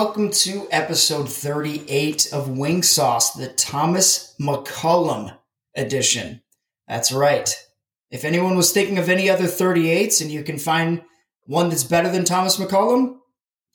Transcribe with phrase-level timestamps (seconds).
[0.00, 5.36] Welcome to episode 38 of Wing Sauce, the Thomas McCollum
[5.74, 6.40] edition.
[6.86, 7.52] That's right.
[8.12, 11.02] If anyone was thinking of any other 38s and you can find
[11.46, 13.16] one that's better than Thomas McCollum,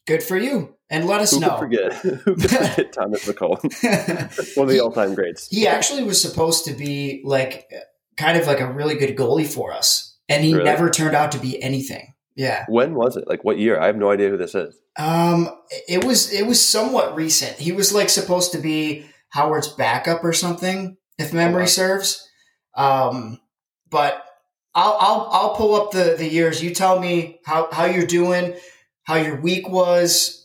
[0.07, 0.77] good for you.
[0.89, 1.57] And let us Who know.
[1.57, 1.91] forget?
[1.95, 4.55] Who could forget Thomas McCollum?
[4.55, 5.49] One of the all-time greats.
[5.49, 7.69] he actually was supposed to be like
[8.15, 10.63] kind of like a really good goalie for us, and he Really?
[10.63, 12.12] never turned out to be anything.
[12.35, 12.65] Yeah.
[12.67, 13.27] When was it?
[13.27, 13.79] Like what year?
[13.79, 14.79] I have no idea who this is.
[14.97, 15.49] Um,
[15.87, 17.57] it was it was somewhat recent.
[17.57, 21.67] He was like supposed to be Howard's backup or something, if memory wow.
[21.67, 22.27] serves.
[22.75, 23.39] Um,
[23.89, 24.23] but
[24.75, 26.63] I'll I'll I'll pull up the the years.
[26.63, 28.55] You tell me how how you're doing,
[29.03, 30.39] how your week was.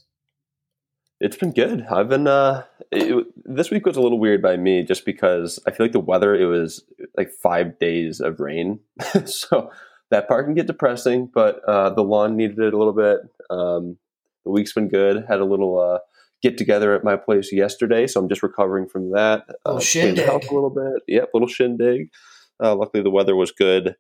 [1.21, 1.85] It's been good.
[1.91, 2.27] I've been.
[2.27, 5.93] Uh, it, this week was a little weird by me, just because I feel like
[5.93, 6.35] the weather.
[6.35, 6.85] It was
[7.17, 8.81] like five days of rain,
[9.25, 9.71] so
[10.11, 11.31] that part can get depressing.
[11.33, 13.21] But uh, the lawn needed it a little bit.
[13.51, 13.97] Um,
[14.45, 15.25] the week's been good.
[15.29, 15.99] Had a little uh,
[16.43, 19.45] get together at my place yesterday, so I'm just recovering from that.
[19.65, 20.29] Oh, Uh, the shindig.
[20.29, 21.03] a little bit.
[21.07, 22.11] Yep, little shindig.
[22.63, 23.97] Uh, luckily, the weather was good,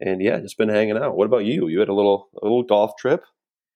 [0.00, 1.16] and yeah, just been hanging out.
[1.16, 1.68] What about you?
[1.68, 3.24] You had a little a little golf trip.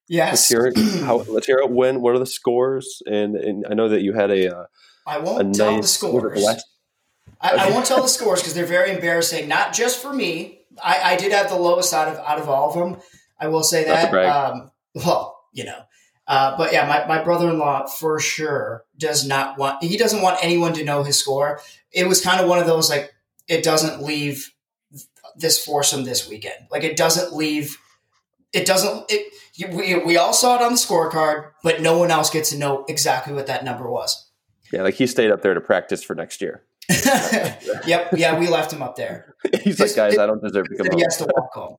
[0.09, 1.03] Yes, Let's hear it.
[1.05, 1.70] How, let's hear it.
[1.70, 2.01] When?
[2.01, 3.03] What are the scores?
[3.07, 4.64] And, and I know that you had a uh,
[5.07, 6.47] I a won't tell the nice it scores.
[7.41, 9.48] I, I won't tell the scores because they're very embarrassing.
[9.48, 10.55] Not just for me.
[10.82, 13.02] I, I did have the lowest out of out of all of them.
[13.38, 14.10] I will say that.
[14.28, 15.80] Um, well, you know,
[16.27, 19.83] uh, but yeah, my, my brother in law for sure does not want.
[19.83, 21.60] He doesn't want anyone to know his score.
[21.92, 23.14] It was kind of one of those like
[23.48, 24.52] it doesn't leave
[25.36, 26.66] this foursome this weekend.
[26.70, 27.78] Like it doesn't leave.
[28.52, 29.05] It doesn't.
[29.08, 29.33] It
[29.72, 32.84] we we all saw it on the scorecard, but no one else gets to know
[32.88, 34.28] exactly what that number was.
[34.72, 36.64] Yeah, like he stayed up there to practice for next year.
[37.86, 38.10] yep.
[38.14, 39.34] Yeah, we left him up there.
[39.62, 41.77] He's like, guys, I don't deserve to come he has to walk home.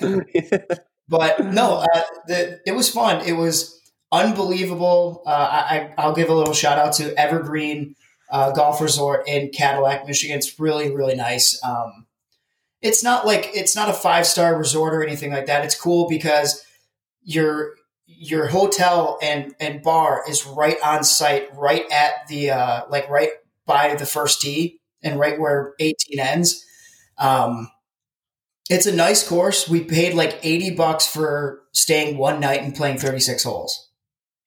[0.00, 0.24] home.
[1.08, 3.24] But no, uh, the, it was fun.
[3.24, 5.22] It was unbelievable.
[5.24, 7.94] Uh, I, I'll give a little shout out to Evergreen
[8.30, 10.36] uh, Golf Resort in Cadillac, Michigan.
[10.36, 11.62] It's really, really nice.
[11.62, 12.06] Um,
[12.82, 15.64] it's not like it's not a five star resort or anything like that.
[15.64, 16.64] It's cool because
[17.22, 17.74] your
[18.06, 23.30] your hotel and and bar is right on site, right at the uh, like right
[23.66, 26.64] by the first tee and right where 18 ends.
[27.18, 27.68] Um,
[28.68, 29.68] it's a nice course.
[29.68, 33.90] We paid like 80 bucks for staying one night and playing 36 holes.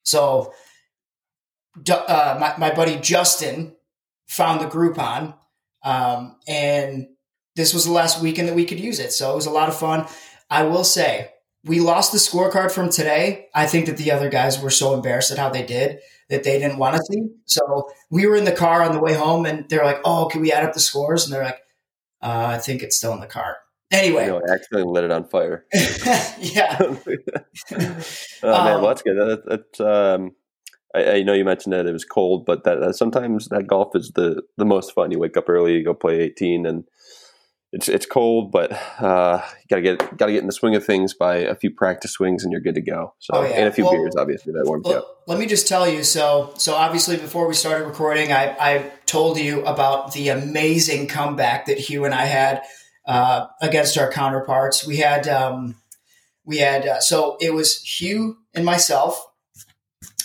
[0.04, 0.54] So,
[1.90, 3.76] uh, my, my buddy Justin
[4.28, 5.36] found the Groupon,
[5.84, 7.08] um, and
[7.56, 9.14] this was the last weekend that we could use it.
[9.14, 10.06] So it was a lot of fun.
[10.50, 11.32] I will say,
[11.64, 13.48] we lost the scorecard from today.
[13.54, 16.60] I think that the other guys were so embarrassed at how they did that they
[16.60, 17.24] didn't want to see.
[17.46, 20.42] So we were in the car on the way home, and they're like, "Oh, can
[20.42, 21.62] we add up the scores?" And they're like,
[22.22, 23.58] uh, "I think it's still in the car."
[23.92, 25.66] Anyway, you know, I accidentally lit it on fire.
[26.40, 28.04] yeah, oh man,
[28.44, 29.18] Um, well that's good.
[29.18, 30.36] That, that's um,
[30.94, 33.96] I, I know you mentioned that it was cold, but that, that sometimes that golf
[33.96, 35.12] is the the most fun.
[35.12, 36.84] You wake up early, you go play eighteen, and
[37.72, 41.14] it's it's cold, but uh, you gotta get gotta get in the swing of things
[41.14, 43.14] by a few practice swings, and you're good to go.
[43.20, 43.50] So Oh, yeah.
[43.50, 45.18] and a few Well- beers, obviously that warms you up.
[45.28, 46.04] Let me just tell you.
[46.04, 51.68] So, so obviously, before we started recording, I, I told you about the amazing comeback
[51.68, 52.64] that Hugh and I had
[53.06, 54.88] uh, against our counterparts.
[54.88, 55.76] We had, um,
[56.46, 59.24] we had, uh, so it was Hugh and myself,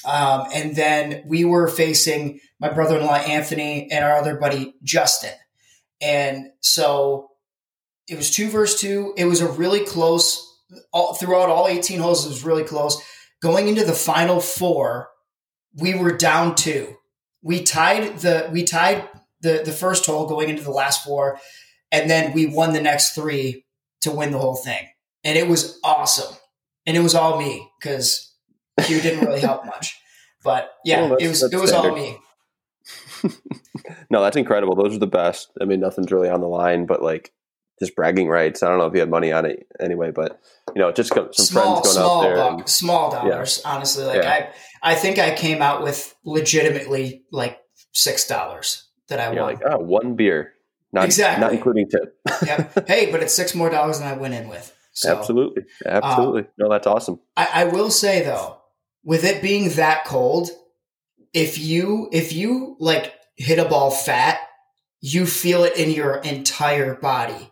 [0.06, 5.34] um, and then we were facing my brother-in-law Anthony and our other buddy Justin,
[6.00, 7.30] and so
[8.08, 9.14] it was two versus two.
[9.16, 10.50] It was a really close.
[10.92, 13.00] All, throughout all 18 holes, it was really close
[13.44, 15.10] going into the final four,
[15.74, 16.96] we were down two.
[17.42, 19.06] We tied the we tied
[19.42, 21.38] the the first hole going into the last four,
[21.92, 23.66] and then we won the next three
[24.00, 24.88] to win the whole thing.
[25.24, 26.34] And it was awesome.
[26.86, 28.34] And it was all me because
[28.80, 29.94] Hugh didn't really help much.
[30.42, 32.18] But yeah, Well, it was it was all me.
[34.08, 34.76] No, that's incredible.
[34.76, 35.50] Those are the best.
[35.60, 37.32] I mean, nothing's really on the line, but like
[37.80, 38.62] just bragging rights.
[38.62, 40.40] I don't know if you had money on it anyway, but
[40.74, 42.36] you know, just some small friends going small out there.
[42.36, 43.62] buck, and- small dollars.
[43.64, 44.48] Honestly, like Yeah.
[44.82, 47.58] I I think I came out with legitimately like
[47.92, 49.54] six dollars that I you're won.
[49.54, 50.52] like, oh, one beer,
[50.92, 51.40] not Exactly.
[51.42, 52.16] not including tip.
[52.46, 52.86] yep.
[52.88, 54.72] Hey, but it's six more dollars than I went in with.
[54.92, 56.46] So absolutely, um, absolutely.
[56.56, 57.18] no, that's awesome.
[57.36, 58.58] I, I will say though,
[59.02, 60.50] with it being that cold,
[61.32, 64.38] if you if you like hit a ball fat,
[65.00, 67.50] you feel it in your entire body.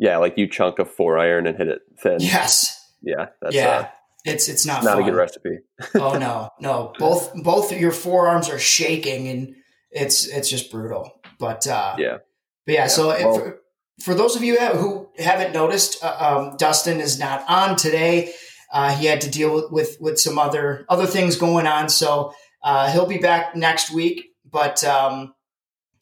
[0.00, 2.16] Yeah, like you chunk a four iron and hit it thin.
[2.20, 2.90] Yes.
[3.02, 3.68] yeah, that's yeah.
[3.68, 3.88] uh,
[4.24, 5.02] it's it's not not fun.
[5.02, 5.58] a good recipe.
[5.94, 6.92] oh no, no.
[6.98, 9.54] Both both your forearms are shaking and
[9.90, 11.20] it's it's just brutal.
[11.38, 12.18] But uh Yeah.
[12.66, 13.60] But yeah, so well- for,
[14.02, 18.32] for those of you who haven't noticed, uh, um, Dustin is not on today.
[18.72, 21.88] uh, he had to deal with, with, with some other other things going on.
[21.90, 22.32] So
[22.62, 24.26] uh, he'll be back next week.
[24.50, 25.34] But um,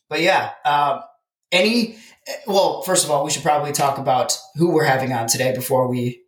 [0.08, 1.00] but yeah, uh,
[1.50, 1.96] any
[2.46, 5.88] well, first of all, we should probably talk about who we're having on today before
[5.88, 6.22] we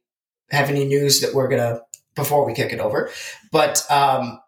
[0.50, 1.80] have any news that we're gonna
[2.14, 3.10] before we kick it over.
[3.52, 4.40] But um,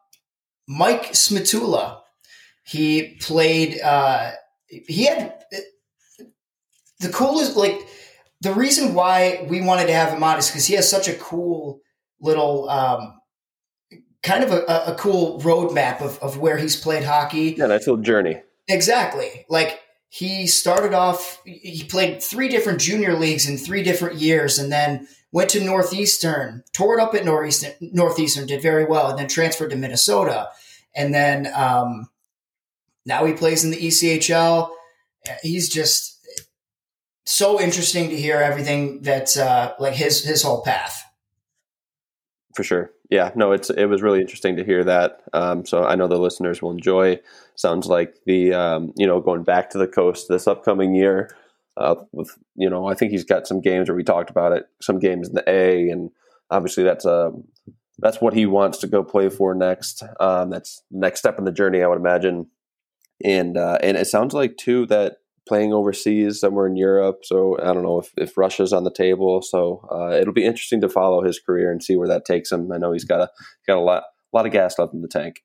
[0.69, 2.01] Mike Szmatula,
[2.65, 3.81] he played.
[3.81, 4.33] Uh,
[4.69, 5.35] he had
[7.01, 7.87] the coolest like
[8.41, 11.15] the reason why we wanted to have him on is because he has such a
[11.15, 11.81] cool
[12.21, 13.21] little um,
[14.23, 17.55] kind of a, a cool roadmap of, of where he's played hockey.
[17.57, 18.41] Yeah, nice little journey.
[18.69, 19.45] Exactly.
[19.49, 19.81] Like
[20.15, 25.09] he started off, he played three different junior leagues in three different years, and then
[25.33, 29.71] went to Northeastern, tore it up at Northeastern, Northeastern, did very well, and then transferred
[29.71, 30.51] to Minnesota,
[30.95, 32.11] and then um,
[33.07, 34.69] now he plays in the ECHL.
[35.41, 36.19] He's just
[37.25, 41.03] so interesting to hear everything that's uh, like his his whole path.
[42.55, 43.31] For sure, yeah.
[43.35, 45.23] No, it's it was really interesting to hear that.
[45.33, 47.19] Um, so I know the listeners will enjoy.
[47.55, 51.35] Sounds like the um, you know going back to the coast this upcoming year.
[51.79, 54.67] Uh, with you know, I think he's got some games where we talked about it.
[54.83, 56.11] Some games in the A, and
[56.51, 57.33] obviously that's a
[57.99, 60.03] that's what he wants to go play for next.
[60.21, 62.49] Um, that's next step in the journey, I would imagine.
[63.25, 65.19] And uh, and it sounds like too that
[65.53, 67.19] playing overseas somewhere in Europe.
[67.25, 69.43] So I don't know if, if Russia's on the table.
[69.43, 72.73] So uh, it'll be interesting to follow his career and see where that takes him.
[72.73, 73.31] I know he's got a
[73.67, 75.43] got a lot a lot of gas left in the tank.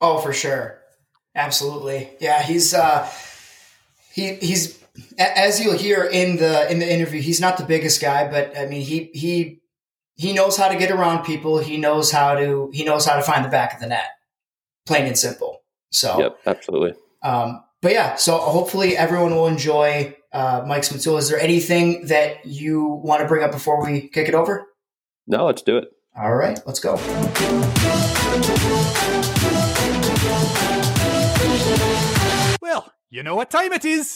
[0.00, 0.80] Oh, for sure,
[1.36, 2.10] absolutely.
[2.18, 3.08] Yeah, he's uh,
[4.12, 4.82] he he's
[5.18, 7.20] as you'll hear in the in the interview.
[7.20, 9.60] He's not the biggest guy, but I mean he he
[10.16, 11.58] he knows how to get around people.
[11.58, 14.08] He knows how to he knows how to find the back of the net.
[14.84, 15.62] Plain and simple.
[15.92, 16.94] So yep, absolutely.
[17.22, 21.18] Um, but yeah, so hopefully everyone will enjoy uh, Mike Szmatula.
[21.18, 24.66] Is there anything that you want to bring up before we kick it over?
[25.26, 25.92] No, let's do it.
[26.16, 26.94] All right, let's go.
[32.62, 34.14] Well, you know what time it is.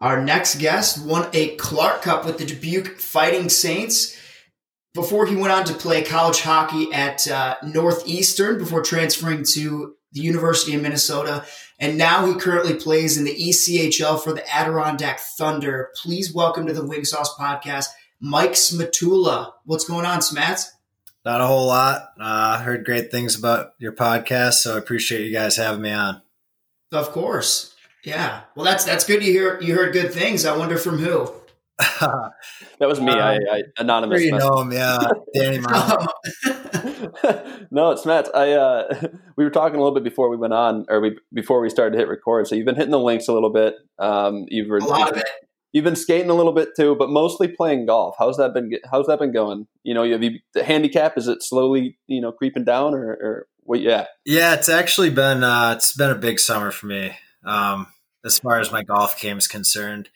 [0.00, 4.20] Our next guest won a Clark Cup with the Dubuque Fighting Saints
[4.96, 10.22] before he went on to play college hockey at uh, Northeastern before transferring to the
[10.22, 11.44] University of Minnesota.
[11.78, 15.90] And now he currently plays in the ECHL for the Adirondack Thunder.
[16.02, 17.88] Please welcome to the Wing Sauce Podcast,
[18.18, 19.52] Mike Szmatula.
[19.66, 20.70] What's going on, Smats?
[21.26, 22.12] Not a whole lot.
[22.18, 25.92] I uh, heard great things about your podcast, so I appreciate you guys having me
[25.92, 26.22] on.
[26.90, 27.74] Of course.
[28.02, 28.42] Yeah.
[28.54, 29.22] Well, that's that's good.
[29.22, 30.46] You hear you heard good things.
[30.46, 31.32] I wonder from who.
[31.78, 32.32] That
[32.80, 33.12] was me.
[33.12, 34.22] Um, I, I anonymous.
[34.22, 34.98] You know him, yeah,
[35.34, 35.58] Danny.
[37.70, 38.34] no, it's Matt.
[38.34, 41.60] I uh, we were talking a little bit before we went on, or we before
[41.60, 42.46] we started to hit record.
[42.46, 43.74] So you've been hitting the links a little bit.
[43.98, 45.28] Um, you've a lot of it.
[45.72, 48.16] You've been skating a little bit too, but mostly playing golf.
[48.18, 48.70] How's that been?
[48.90, 49.66] How's that been going?
[49.82, 51.18] You know, have you the handicap?
[51.18, 53.80] Is it slowly, you know, creeping down, or, or what?
[53.80, 54.54] Yeah, yeah.
[54.54, 57.12] It's actually been uh, it's been a big summer for me
[57.44, 57.88] um,
[58.24, 60.08] as far as my golf game is concerned.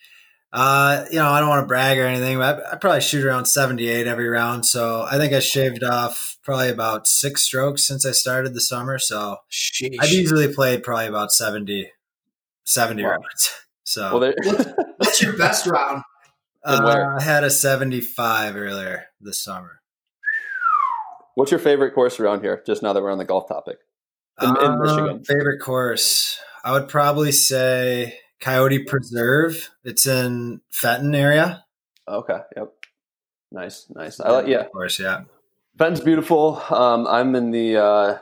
[0.52, 3.25] Uh, you know, I don't want to brag or anything, but I, I, probably shoot
[3.25, 4.67] around 78 every round.
[4.67, 8.99] So I think I shaved off probably about six strokes since I started the summer.
[8.99, 9.97] So Sheesh.
[10.00, 11.92] I've easily played probably about 70,
[12.64, 13.11] 70 wow.
[13.11, 13.54] rounds.
[13.83, 14.33] So well,
[14.99, 16.04] what's your best round?
[16.64, 19.80] Uh, I had a 75 earlier this summer.
[21.35, 22.62] What's your favorite course around here?
[22.64, 23.78] Just now that we're on the golf topic
[24.40, 25.25] in, in uh, Michigan.
[25.25, 29.70] Favorite course, I would probably say Coyote Preserve.
[29.85, 31.64] It's in Fenton area.
[32.09, 32.38] Okay.
[32.56, 32.73] Yep.
[33.52, 33.87] Nice.
[33.90, 34.20] Nice.
[34.20, 34.47] I like.
[34.47, 34.61] Yeah.
[34.61, 34.99] Of course.
[34.99, 35.23] Yeah.
[35.78, 36.62] Fenton's beautiful.
[36.70, 37.76] Um, I'm in the.
[37.76, 38.18] Uh,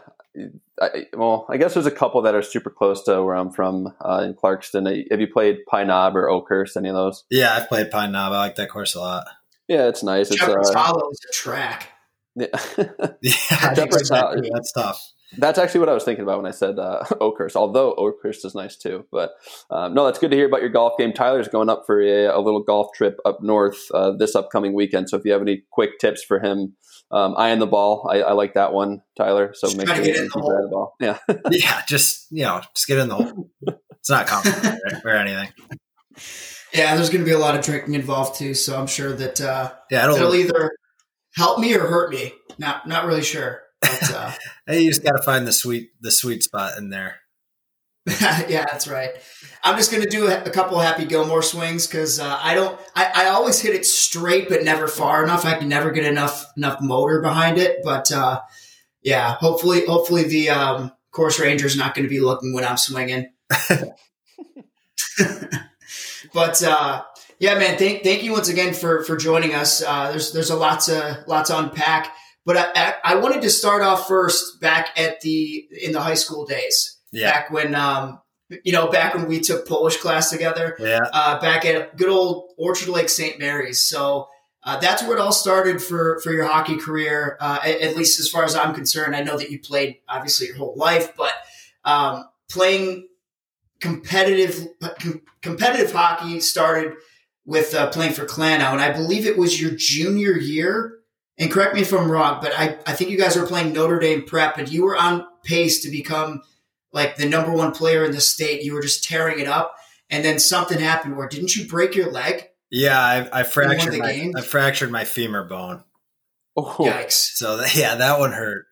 [0.81, 3.93] I, well, I guess there's a couple that are super close to where I'm from
[4.01, 5.11] uh, in Clarkston.
[5.11, 6.77] Have you played Pine Knob or Oakhurst?
[6.77, 7.25] Any of those?
[7.31, 8.33] Yeah, I've played Pine Knob.
[8.33, 9.27] I like that course a lot.
[9.67, 10.31] Yeah, it's nice.
[10.31, 11.89] It's uh, Hollow is a track.
[12.37, 12.47] Yeah,
[13.21, 14.51] yeah exactly.
[14.53, 15.13] that's tough.
[15.37, 17.55] That's actually what I was thinking about when I said uh, Oakhurst.
[17.55, 19.33] Although Oakhurst is nice too, but
[19.71, 21.13] um, no, that's good to hear about your golf game.
[21.13, 25.11] Tyler's going up for a, a little golf trip up north uh, this upcoming weekend.
[25.11, 26.77] So if you have any quick tips for him,
[27.11, 28.09] um, eye on the ball.
[28.11, 29.53] I, I, like that one, Tyler.
[29.55, 30.95] So just make sure you get the, the ball.
[31.01, 31.19] Yeah,
[31.51, 33.51] yeah, just you know, just get in the hole.
[34.01, 35.49] It's not complicated or anything.
[36.73, 39.41] Yeah, there's going to be a lot of drinking involved too, so I'm sure that
[39.41, 40.71] uh, yeah, it'll, it'll either
[41.35, 42.33] help me or hurt me.
[42.59, 43.63] Not not really sure.
[43.81, 44.33] But, uh,
[44.73, 47.21] you just got to find the sweet the sweet spot in there.
[48.49, 49.11] yeah, that's right.
[49.63, 52.81] I'm just going to do a, a, couple Happy Gilmore swings because uh, I don't.
[52.95, 55.45] I, I, always hit it straight, but never far enough.
[55.45, 57.81] I can never get enough enough motor behind it.
[57.85, 58.41] But uh,
[59.03, 62.79] yeah, hopefully, hopefully the um, course ranger is not going to be looking when I'm
[62.79, 63.31] swinging.
[66.33, 67.03] but uh,
[67.39, 67.77] Yeah, man.
[67.79, 69.83] Thank thank you once again for for joining us.
[69.83, 72.15] Uh, there's there's a lot to lot to unpack,
[72.45, 76.47] but I, I, wanted to start off first back at the in the high school
[76.47, 76.99] days.
[77.13, 77.31] Yeah.
[77.31, 78.21] Back when um
[78.65, 80.77] you know back when we took Polish class together.
[80.79, 81.01] Yeah.
[81.13, 83.39] Uh, back at good old Orchard Lake St.
[83.39, 83.83] Mary's.
[83.83, 84.29] So.
[84.65, 88.19] Uh, that's where it all started for, for your hockey career, uh, at, at, least
[88.19, 89.15] as far as I'm concerned.
[89.15, 91.33] I know that you played obviously your whole life, but
[91.85, 93.09] um, playing
[93.81, 94.67] competitive
[94.99, 96.95] com- competitive hockey started
[97.45, 100.98] with uh, playing for Clanow, and I believe it was your junior year.
[101.39, 104.01] And correct me if I'm wrong, but I, I think you guys were playing Notre
[104.01, 106.43] Dame prep, and you were on pace to become
[106.93, 108.65] like the number one player in the state.
[108.65, 109.77] You were just tearing it up,
[110.11, 112.49] and then something happened where didn't you break your leg?
[112.71, 115.85] Yeah, I, I fractured my I fractured my femur bone.
[116.57, 116.77] Oh.
[116.81, 117.37] Yikes!
[117.37, 118.67] So yeah, that one hurt.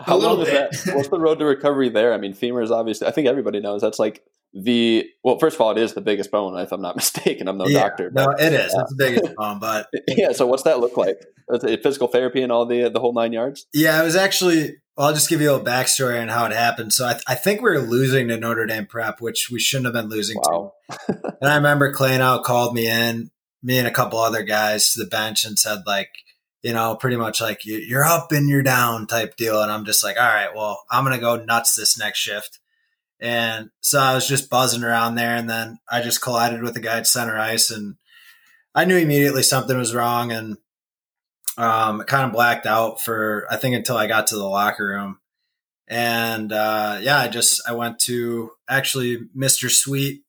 [0.00, 0.94] How long is that?
[0.96, 2.12] What's the road to recovery there?
[2.12, 3.06] I mean, femur is obviously.
[3.06, 5.38] I think everybody knows that's like the well.
[5.38, 7.48] First of all, it is the biggest bone, if I'm not mistaken.
[7.48, 8.10] I'm no yeah, doctor.
[8.10, 8.74] But, no, it is.
[8.74, 10.32] It's the biggest bone, but yeah.
[10.32, 11.18] So what's that look like?
[11.82, 13.66] Physical therapy and all the the whole nine yards.
[13.72, 14.76] Yeah, it was actually.
[14.96, 16.92] Well, I'll just give you a little backstory on how it happened.
[16.92, 19.86] So I, th- I think we were losing to Notre Dame Prep, which we shouldn't
[19.86, 20.74] have been losing wow.
[20.90, 21.36] to.
[21.40, 23.30] and I remember Clanow called me in,
[23.62, 26.10] me and a couple other guys to the bench, and said like
[26.62, 29.62] you know, pretty much like you're up and you're down type deal.
[29.62, 32.59] And I'm just like, all right, well, I'm going to go nuts this next shift.
[33.20, 35.36] And so I was just buzzing around there.
[35.36, 37.96] And then I just collided with the guy at center ice and
[38.74, 40.56] I knew immediately something was wrong and
[41.58, 45.18] um, kind of blacked out for, I think, until I got to the locker room.
[45.88, 49.70] And uh, yeah, I just, I went to actually Mr.
[49.70, 50.22] Sweet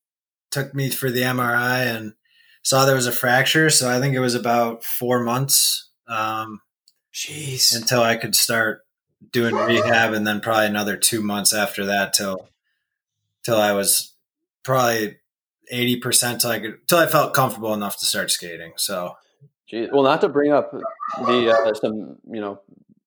[0.49, 2.13] took me for the MRI and
[2.63, 3.69] saw there was a fracture.
[3.69, 6.61] So I think it was about four months um,
[7.13, 7.75] Jeez.
[7.75, 8.85] Until I could start
[9.31, 12.47] doing rehab, and then probably another two months after that till
[13.43, 14.13] till I was
[14.63, 15.17] probably
[15.71, 18.73] eighty percent till I could till I felt comfortable enough to start skating.
[18.77, 19.15] So,
[19.71, 19.91] Jeez.
[19.91, 22.61] well, not to bring up the uh, some you know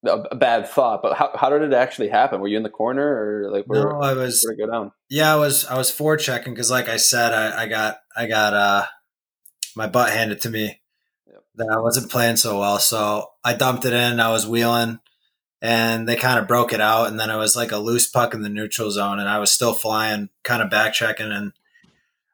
[0.07, 2.41] a bad thought, but how, how did it actually happen?
[2.41, 4.93] Were you in the corner or like where, no, I was where go down?
[5.09, 8.55] Yeah, I was I was forechecking because like I said, I, I got I got
[8.55, 8.87] uh
[9.77, 10.81] my butt handed to me
[11.57, 12.79] that I wasn't playing so well.
[12.79, 14.21] So I dumped it in.
[14.21, 14.99] I was wheeling
[15.65, 17.09] and they kind of broke it out.
[17.09, 19.19] And then it was like a loose puck in the neutral zone.
[19.19, 21.33] And I was still flying, kind of backchecking.
[21.35, 21.55] And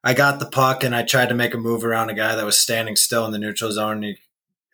[0.03, 2.45] I got the puck and I tried to make a move around a guy that
[2.45, 4.03] was standing still in the neutral zone.
[4.03, 4.17] He,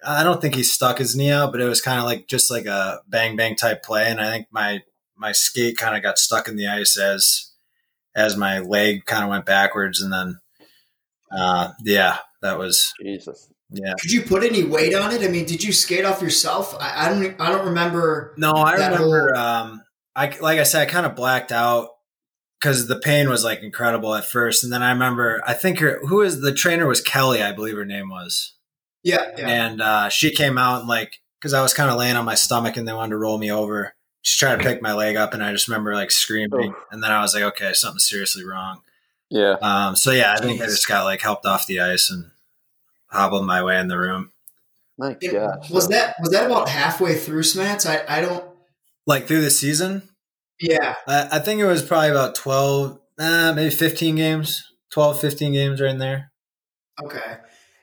[0.02, 2.50] I don't think he stuck his knee out, but it was kind of like just
[2.50, 4.10] like a bang bang type play.
[4.10, 4.82] And I think my
[5.14, 7.52] my skate kind of got stuck in the ice as
[8.14, 10.00] as my leg kind of went backwards.
[10.00, 10.40] And then,
[11.30, 13.50] uh, yeah, that was Jesus.
[13.70, 13.94] Yeah.
[14.00, 15.22] Could you put any weight on it?
[15.22, 16.76] I mean, did you skate off yourself?
[16.78, 17.40] I, I don't.
[17.40, 18.34] I don't remember.
[18.36, 19.34] No, I remember.
[19.34, 19.42] Whole...
[19.42, 19.82] Um,
[20.14, 21.90] I like I said, I kind of blacked out
[22.60, 25.42] because the pain was like incredible at first, and then I remember.
[25.46, 28.54] I think her who is the trainer was Kelly, I believe her name was.
[29.02, 29.30] Yeah.
[29.36, 29.48] yeah.
[29.48, 32.34] And uh, she came out and like because I was kind of laying on my
[32.34, 33.94] stomach and they wanted to roll me over.
[34.22, 36.84] She tried to pick my leg up, and I just remember like screaming, oh.
[36.90, 38.82] and then I was like, okay, something's seriously wrong.
[39.28, 39.56] Yeah.
[39.60, 39.96] Um.
[39.96, 42.30] So yeah, I think I just got like helped off the ice and
[43.16, 44.32] hobbled my way in the room.
[44.98, 45.70] My gosh.
[45.70, 47.86] Was that was that about halfway through Smats?
[47.86, 48.44] I, I don't
[49.06, 50.08] like through the season.
[50.60, 50.94] Yeah.
[51.06, 55.80] I, I think it was probably about 12, uh, maybe 15 games, 12, 15 games
[55.80, 56.32] right in there.
[57.02, 57.36] Okay.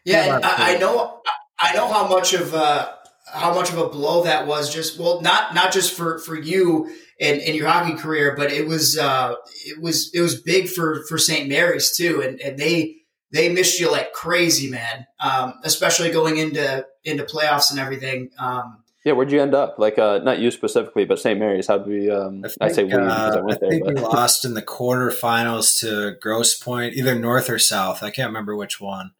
[0.05, 0.39] Yeah.
[0.43, 1.21] I, I, know,
[1.59, 2.91] I know how much of, uh,
[3.31, 6.91] how much of a blow that was just, well, not, not just for, for you
[7.21, 9.35] and, in your hockey career, but it was, uh,
[9.65, 11.47] it was, it was big for, for St.
[11.47, 12.21] Mary's too.
[12.21, 12.97] And, and they,
[13.33, 15.07] they missed you like crazy, man.
[15.19, 18.29] Um, especially going into into playoffs and everything.
[18.37, 19.79] Um, yeah, where'd you end up?
[19.79, 21.37] Like, uh, not you specifically, but St.
[21.37, 21.67] Mary's.
[21.67, 22.09] How'd we?
[22.09, 23.69] Um, I, think, I say we because I went I there.
[23.69, 28.01] Think we lost in the quarterfinals to Grosse Pointe, either North or South.
[28.01, 29.11] I can't remember which one.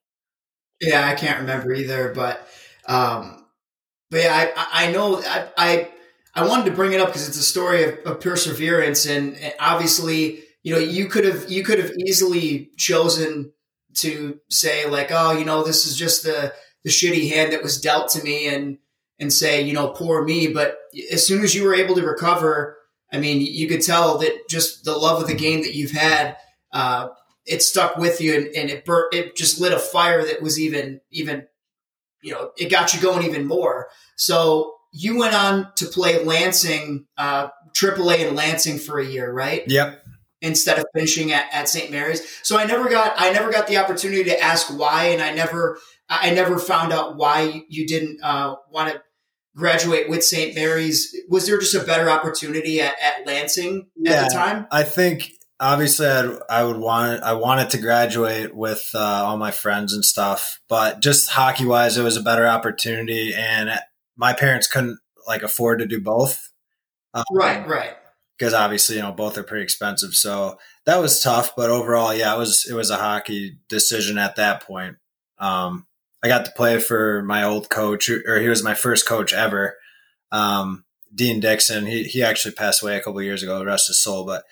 [0.80, 2.48] Yeah, I can't remember either, but
[2.88, 3.46] um,
[4.10, 5.90] but yeah, I I know I I,
[6.36, 9.54] I wanted to bring it up because it's a story of, of perseverance, and, and
[9.60, 13.52] obviously, you know, you could have you could have easily chosen
[13.96, 17.80] to say like, oh, you know, this is just the the shitty hand that was
[17.80, 18.78] dealt to me, and
[19.20, 20.48] and say, you know, poor me.
[20.48, 20.78] But
[21.12, 22.78] as soon as you were able to recover,
[23.12, 26.36] I mean, you could tell that just the love of the game that you've had,
[26.72, 27.10] uh,
[27.46, 30.60] it stuck with you, and, and it burnt, it just lit a fire that was
[30.60, 31.48] even even,
[32.22, 33.90] you know, it got you going even more.
[34.16, 39.64] So you went on to play Lansing, uh, AAA in Lansing for a year, right?
[39.68, 40.03] Yep
[40.44, 41.90] instead of finishing at, at St.
[41.90, 42.22] Mary's.
[42.44, 45.80] So I never got I never got the opportunity to ask why, and I never
[46.08, 49.02] I never found out why you didn't uh, want to
[49.56, 50.54] graduate with St.
[50.54, 51.16] Mary's.
[51.30, 54.68] Was there just a better opportunity at, at Lansing yeah, at the time?
[54.70, 59.52] I think obviously I'd, I would want I wanted to graduate with uh, all my
[59.52, 63.72] friends and stuff, but just hockey wise, it was a better opportunity, and
[64.18, 66.52] my parents couldn't like afford to do both.
[67.14, 67.96] Um, right, right.
[68.44, 71.56] Because obviously, you know, both are pretty expensive, so that was tough.
[71.56, 74.98] But overall, yeah, it was it was a hockey decision at that point.
[75.40, 75.88] Um,
[76.22, 79.78] I got to play for my old coach, or he was my first coach ever.
[80.34, 80.84] Um,
[81.16, 81.86] Dean Dixon.
[81.86, 83.64] He he actually passed away a couple years ago.
[83.64, 84.26] Rest his soul.
[84.26, 84.44] But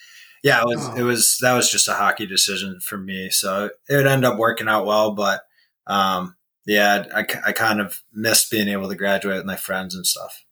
[0.42, 0.96] yeah, it was oh.
[0.96, 3.30] it was that was just a hockey decision for me.
[3.30, 5.16] So it would end up working out well.
[5.16, 5.42] But
[5.86, 10.08] um, yeah, I, I kind of missed being able to graduate with my friends and
[10.08, 10.46] stuff.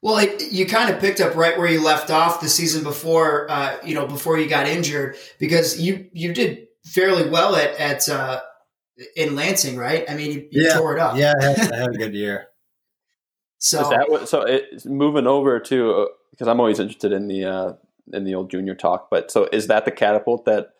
[0.00, 3.50] Well, it, you kind of picked up right where you left off the season before,
[3.50, 8.08] uh, you know, before you got injured, because you you did fairly well at at
[8.08, 8.40] uh,
[9.16, 10.08] in Lansing, right?
[10.08, 10.74] I mean, you, you yeah.
[10.74, 11.16] tore it up.
[11.16, 12.48] Yeah, I had, I had a good year.
[13.58, 17.26] So is that what, so it, moving over to because uh, I'm always interested in
[17.26, 17.72] the uh,
[18.12, 20.70] in the old junior talk, but so is that the catapult that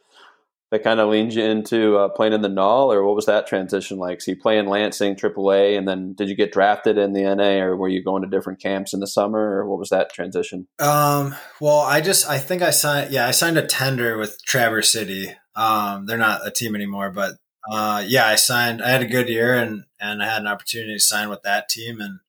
[0.70, 3.46] that kind of leans you into uh, playing in the NAHL, or what was that
[3.46, 4.20] transition like?
[4.20, 7.64] So you play in Lansing, AAA, and then did you get drafted in the NA,
[7.64, 10.68] or were you going to different camps in the summer, or what was that transition?
[10.78, 14.92] Um, well, I just I think I signed yeah I signed a tender with Traverse
[14.92, 15.34] City.
[15.56, 17.34] Um, they're not a team anymore, but
[17.70, 18.82] uh, yeah, I signed.
[18.82, 21.68] I had a good year, and and I had an opportunity to sign with that
[21.68, 22.20] team, and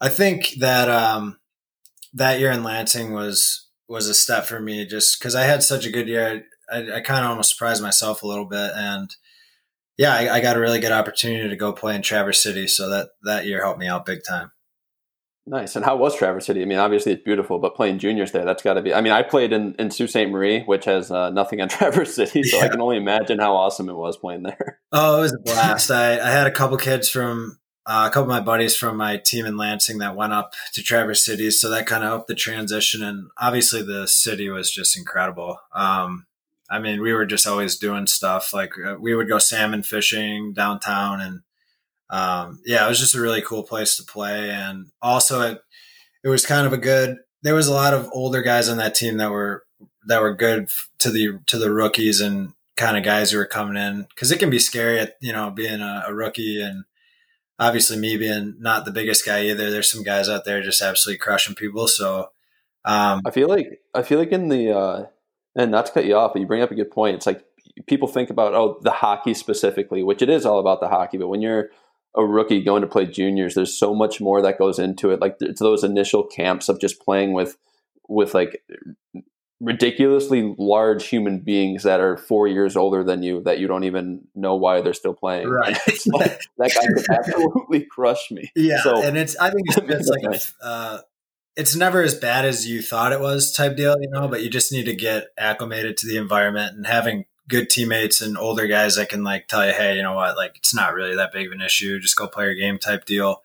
[0.00, 1.38] I think that um,
[2.12, 5.86] that year in Lansing was was a step for me just because I had such
[5.86, 6.44] a good year.
[6.70, 9.14] I, I kind of almost surprised myself a little bit, and
[9.96, 12.88] yeah, I, I, got a really good opportunity to go play in Traverse City, so
[12.88, 14.52] that that year helped me out big time.
[15.48, 15.76] Nice.
[15.76, 16.60] And how was Traverse City?
[16.60, 18.92] I mean, obviously it's beautiful, but playing juniors there, that's got to be.
[18.92, 20.28] I mean, I played in, in Sault Ste.
[20.28, 22.64] Marie, which has uh, nothing on Traverse City, so yeah.
[22.64, 24.80] I can only imagine how awesome it was playing there.
[24.90, 25.90] Oh, it was a blast.
[25.90, 29.18] I, I had a couple kids from uh, a couple of my buddies from my
[29.18, 32.34] team in Lansing that went up to Traverse City, so that kind of helped the
[32.34, 33.02] transition.
[33.02, 35.58] And obviously, the city was just incredible.
[35.74, 36.26] Um,
[36.70, 40.52] I mean, we were just always doing stuff like uh, we would go salmon fishing
[40.52, 41.40] downtown, and
[42.10, 44.50] um, yeah, it was just a really cool place to play.
[44.50, 45.62] And also, it
[46.22, 47.18] it was kind of a good.
[47.42, 49.64] There was a lot of older guys on that team that were
[50.06, 53.76] that were good to the to the rookies and kind of guys who were coming
[53.76, 56.84] in because it can be scary at you know being a, a rookie and
[57.58, 61.18] obviously me being not the biggest guy either, there's some guys out there just absolutely
[61.18, 61.88] crushing people.
[61.88, 62.30] So
[62.84, 65.06] um, I feel like I feel like in the uh,
[65.58, 67.16] and not to cut you off, but you bring up a good point.
[67.16, 67.44] It's like
[67.86, 71.28] people think about oh the hockey specifically, which it is all about the hockey, but
[71.28, 71.70] when you're
[72.16, 75.20] a rookie going to play juniors, there's so much more that goes into it.
[75.20, 77.58] Like to those initial camps of just playing with
[78.08, 78.62] with like
[79.60, 84.22] ridiculously large human beings that are four years older than you that you don't even
[84.36, 85.48] know why they're still playing.
[85.48, 85.72] Right.
[86.06, 88.52] like, that guy could absolutely crush me.
[88.54, 88.80] Yeah.
[88.82, 91.00] So, and it's, I think it's, it's like, a, uh,
[91.58, 94.48] it's never as bad as you thought it was type deal, you know, but you
[94.48, 98.94] just need to get acclimated to the environment and having good teammates and older guys
[98.94, 100.36] that can like tell you, Hey, you know what?
[100.36, 101.98] Like, it's not really that big of an issue.
[101.98, 103.42] Just go play your game type deal.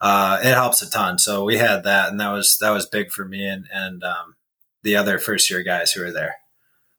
[0.00, 1.18] Uh, it helps a ton.
[1.18, 3.44] So we had that and that was, that was big for me.
[3.44, 4.36] And, and, um,
[4.84, 6.36] the other first year guys who were there.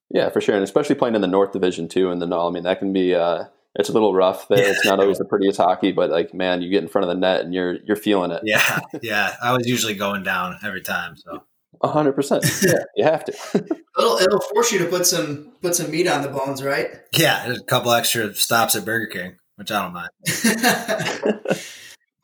[0.10, 2.50] Yeah, for sure, and especially playing in the North Division too and the NAHL.
[2.50, 3.46] I mean, that can be uh,
[3.76, 4.48] it's a little rough.
[4.48, 4.72] There, yeah.
[4.72, 7.20] it's not always the prettiest hockey, but like man, you get in front of the
[7.20, 8.42] net and you're you're feeling it.
[8.44, 9.36] Yeah, yeah.
[9.42, 11.44] I was usually going down every time, so.
[11.84, 12.46] hundred percent.
[12.64, 13.34] Yeah, you have to.
[13.98, 16.90] it'll it'll force you to put some put some meat on the bones, right?
[17.14, 20.10] Yeah, a couple extra stops at Burger King, which I don't mind.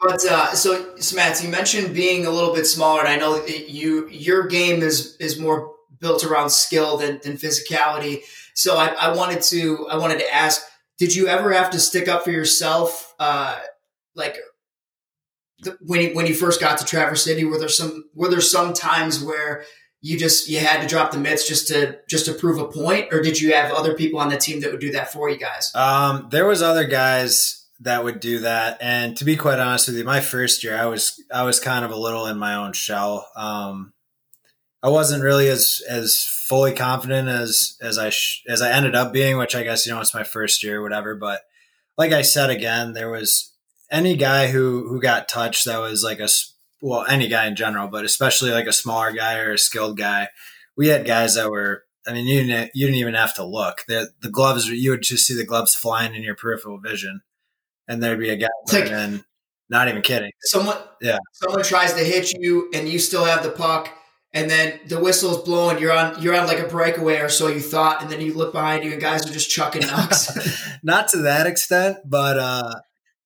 [0.05, 4.07] But uh, so, Smats, you mentioned being a little bit smaller, and I know you
[4.09, 8.21] your game is is more built around skill than, than physicality.
[8.53, 10.63] So I, I, wanted to I wanted to ask,
[10.97, 13.13] did you ever have to stick up for yourself?
[13.19, 13.59] Uh,
[14.15, 14.37] like
[15.59, 18.41] the, when you, when you first got to Traverse City, were there some were there
[18.41, 19.63] some times where
[20.01, 23.11] you just you had to drop the mitts just to just to prove a point,
[23.11, 25.37] or did you have other people on the team that would do that for you
[25.37, 25.71] guys?
[25.75, 28.77] Um, there was other guys that would do that.
[28.81, 31.83] And to be quite honest with you, my first year, I was I was kind
[31.83, 33.27] of a little in my own shell.
[33.35, 33.93] Um,
[34.83, 36.15] I wasn't really as as
[36.47, 39.93] fully confident as as I sh- as I ended up being, which I guess you
[39.93, 41.15] know it's my first year, or whatever.
[41.15, 41.41] But
[41.97, 43.53] like I said again, there was
[43.91, 46.29] any guy who who got touched that was like a
[46.81, 50.29] well any guy in general, but especially like a smaller guy or a skilled guy.
[50.77, 53.83] We had guys that were I mean, you didn't, you didn't even have to look.
[53.87, 57.21] The, the gloves, you would just see the gloves flying in your peripheral vision
[57.87, 59.23] and there'd be a guy like, and
[59.69, 60.31] not even kidding.
[60.41, 63.89] Someone, yeah, someone tries to hit you, and you still have the puck,
[64.35, 65.79] and then the whistle's blowing.
[65.79, 68.51] You're on, you're on like a breakaway, or so you thought, and then you look
[68.51, 70.29] behind you, and guys are just chucking knocks.
[70.83, 72.75] not to that extent, but uh,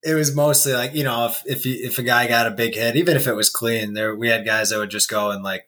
[0.04, 2.76] it was mostly like you know, if if you, if a guy got a big
[2.76, 5.44] hit, even if it was clean, there we had guys that would just go and
[5.44, 5.64] like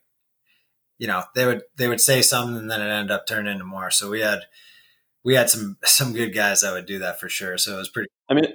[0.99, 3.65] you know, they would they would say something and then it ended up turning into
[3.65, 3.89] more.
[3.89, 4.41] So we had
[5.23, 7.57] we had some some good guys that would do that for sure.
[7.57, 8.09] So it was pretty.
[8.29, 8.45] I mean,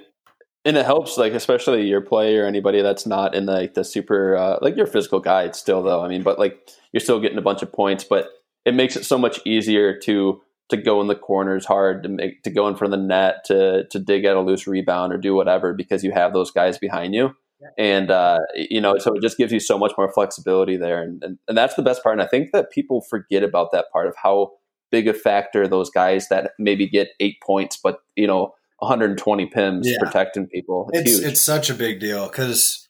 [0.67, 3.85] and it helps, like especially your play or anybody that's not in the, like the
[3.85, 5.49] super uh, like your physical guy.
[5.51, 6.59] Still though, I mean, but like
[6.91, 8.27] you're still getting a bunch of points, but
[8.65, 12.43] it makes it so much easier to to go in the corners hard to make
[12.43, 15.17] to go in front of the net to to dig at a loose rebound or
[15.17, 17.33] do whatever because you have those guys behind you.
[17.77, 21.01] And uh, you know so it just gives you so much more flexibility there.
[21.01, 22.13] And, and, and that's the best part.
[22.13, 24.51] And i think that people forget about that part of how
[24.91, 29.81] big a factor those guys that maybe get eight points but you know 120 pims
[29.83, 29.97] Yeah.
[29.99, 32.87] protecting people it's, It's huge it's such a big deal because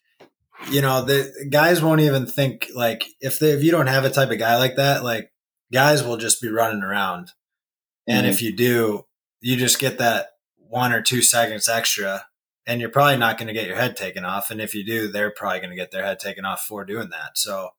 [0.70, 4.10] you know the guys won't even think like if they if you don't have a
[4.10, 5.32] type of guy like that, like
[5.72, 7.30] guys will just be running around,
[8.06, 8.30] and Mhm.
[8.30, 9.06] if you do,
[9.40, 12.26] you just get that one or two seconds extra.
[12.66, 14.50] And you're probably not going to get your head taken off.
[14.50, 17.08] And if you do, they're probably going to get their head taken off for doing
[17.08, 17.38] that.
[17.38, 17.70] So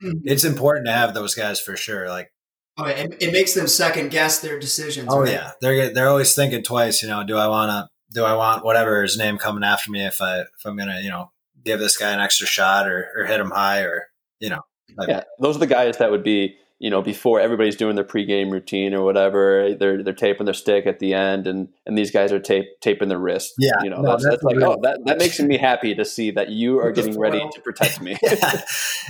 [0.00, 0.20] Mhm.
[0.24, 2.08] it's important to have those guys for sure.
[2.08, 2.30] Like,
[2.78, 5.08] Oh, it, it makes them second guess their decisions.
[5.10, 5.32] Oh right?
[5.32, 7.02] yeah, they're they're always thinking twice.
[7.02, 10.06] You know, do I want to do I want whatever his name coming after me
[10.06, 11.30] if I if I'm gonna you know
[11.64, 14.06] give this guy an extra shot or or hit him high or
[14.40, 14.62] you know
[14.96, 18.04] like, yeah those are the guys that would be you know before everybody's doing their
[18.04, 22.10] pregame routine or whatever they're they're taping their stick at the end and and these
[22.10, 24.76] guys are tape, taping their wrist Yeah, you know no, that's, that's that's like real.
[24.78, 28.00] oh that, that makes me happy to see that you are getting ready to protect
[28.00, 28.62] me yeah.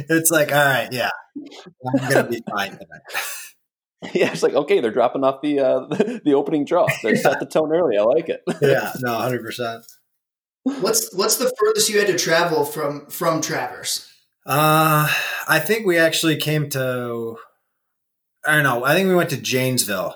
[0.09, 1.11] it's like all right, yeah,
[1.87, 2.79] I'm gonna be fine.
[4.03, 4.15] Tonight.
[4.15, 7.41] yeah it's like okay they're dropping off the uh the, the opening draw they set
[7.41, 9.85] the tone early i like it yeah, no, hundred percent.
[10.65, 14.13] What's what's the furthest you had to travel from from Traverse?
[14.45, 15.09] Uh,
[15.49, 17.39] I think we actually came to.
[18.45, 18.85] I don't know.
[18.85, 20.15] I think we went to Janesville.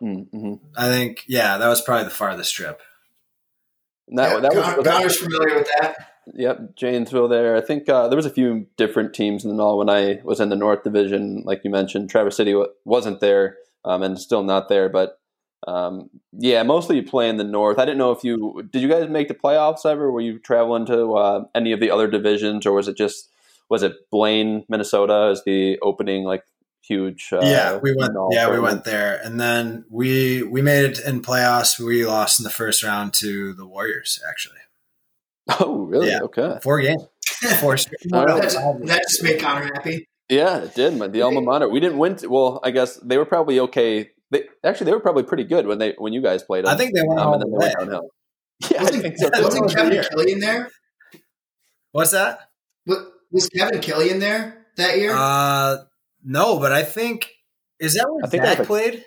[0.00, 0.54] mm-hmm.
[0.76, 2.80] I think, yeah, that was probably the farthest trip.
[4.08, 6.09] that, Yeah, that was Con- that- Connor's familiar with that.
[6.34, 7.56] Yep, Janesville there.
[7.56, 10.40] I think uh, there was a few different teams in the all when I was
[10.40, 12.10] in the North Division, like you mentioned.
[12.10, 14.88] Traverse City wa- wasn't there, um, and still not there.
[14.88, 15.18] But
[15.66, 17.78] um, yeah, mostly you play in the North.
[17.78, 18.82] I didn't know if you did.
[18.82, 20.10] You guys make the playoffs ever?
[20.10, 23.30] Were you traveling to uh, any of the other divisions, or was it just
[23.68, 26.44] was it Blaine, Minnesota, as the opening like
[26.82, 27.30] huge?
[27.32, 28.12] Uh, yeah, we went.
[28.30, 31.78] Yeah, we went there, and then we we made it in playoffs.
[31.78, 34.22] We lost in the first round to the Warriors.
[34.28, 34.60] Actually,
[35.58, 36.08] Oh, really?
[36.08, 36.20] Yeah.
[36.22, 36.58] Okay.
[36.62, 37.02] four games,
[37.60, 37.76] four.
[37.76, 38.42] straight- All right.
[38.42, 40.06] That's- that just made Connor happy.
[40.28, 40.94] Yeah, it did.
[40.96, 41.10] man.
[41.10, 41.68] The alma mater.
[41.68, 42.14] We didn't win.
[42.16, 44.10] t- well, I guess they were probably okay.
[44.30, 46.66] They actually they were probably pretty good when they when you guys played.
[46.66, 48.00] I think they went um, all and the then way.
[48.70, 49.30] Yeah, I Wasn't, think so.
[49.42, 50.70] wasn't was Kevin Kelly in there?
[51.92, 52.40] What's that?
[52.86, 52.98] Was,
[53.32, 55.12] was Kevin in there that year?
[55.16, 55.78] Uh,
[56.22, 57.30] no, but I think
[57.80, 59.04] is that where I think Zach that played?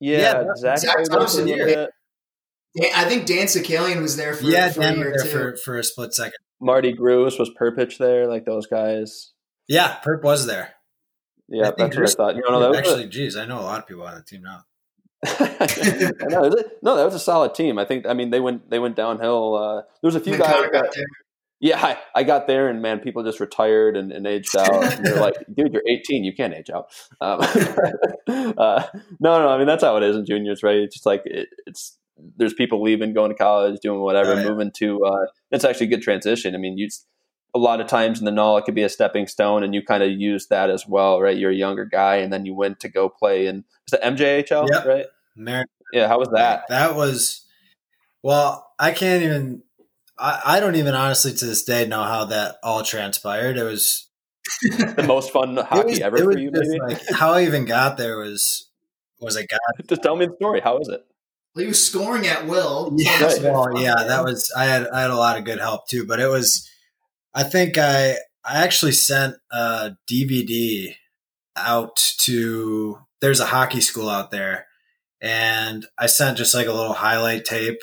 [0.00, 1.86] Yeah, Yeah, Zach, Zach played Thompson, them yeah.
[2.74, 5.56] Little I think Dan Sakalian was there for, yeah, for Dan a was there for
[5.56, 6.38] for a split second.
[6.60, 9.32] Marty Gruis was Perpich there, like those guys.
[9.68, 10.74] Yeah, Perp was there.
[11.48, 12.36] Yeah, I think that's what I Gruis- thought.
[12.36, 14.42] No, no, that was Actually, geez, I know a lot of people on the team
[14.42, 14.64] now.
[15.24, 17.78] a, no, it no, that was a solid team.
[17.78, 18.06] I think.
[18.06, 19.54] I mean, they went they went downhill.
[19.54, 20.70] Uh, there was a few When guys.
[20.70, 21.04] Got there.
[21.60, 24.84] yeah, I, I got there, and man, people just retired and, and aged out.
[24.84, 26.24] And they're like, "Dude, you're 18.
[26.24, 26.88] You can't age out."
[27.22, 27.40] Um,
[28.58, 28.86] uh,
[29.20, 30.76] no, no, I mean that's how it is in juniors, right?
[30.76, 31.96] It's just like it, it's
[32.36, 34.48] there's people leaving, going to college, doing whatever, Oh, yeah.
[34.48, 35.04] moving to.
[35.04, 36.54] Uh, it's actually a good transition.
[36.54, 36.88] I mean, you
[37.54, 39.82] a lot of times in the NAHL, it could be a stepping stone, and you
[39.82, 41.36] kind of use that as well, right?
[41.36, 44.68] You're a younger guy, and then you went to go play in is the MJHL,
[44.72, 44.86] Yep.
[44.86, 45.06] right?
[45.36, 46.64] Mer- Yeah, how was that?
[46.68, 47.46] That was
[48.22, 49.62] well, I can't even
[50.18, 53.56] I, I don't even honestly to this day know how that all transpired.
[53.56, 54.08] It was
[54.62, 58.68] The most fun hockey was, ever for you, like how I even got there was
[59.20, 59.58] was a god.
[59.88, 60.60] just tell me the story.
[60.60, 61.04] How is it?
[61.56, 62.92] He was scoring at will.
[62.96, 65.38] Yeah, it must have been well, yeah, that was I had I had a lot
[65.38, 66.68] of good help too, but it was
[67.32, 70.94] I think I I actually sent a DVD
[71.56, 74.66] out to there's a hockey school out there
[75.20, 77.80] and I sent just like a little highlight tape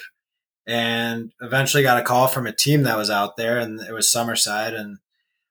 [0.68, 4.12] and eventually got a call from a team that was out there and it was
[4.12, 5.00] Summerside and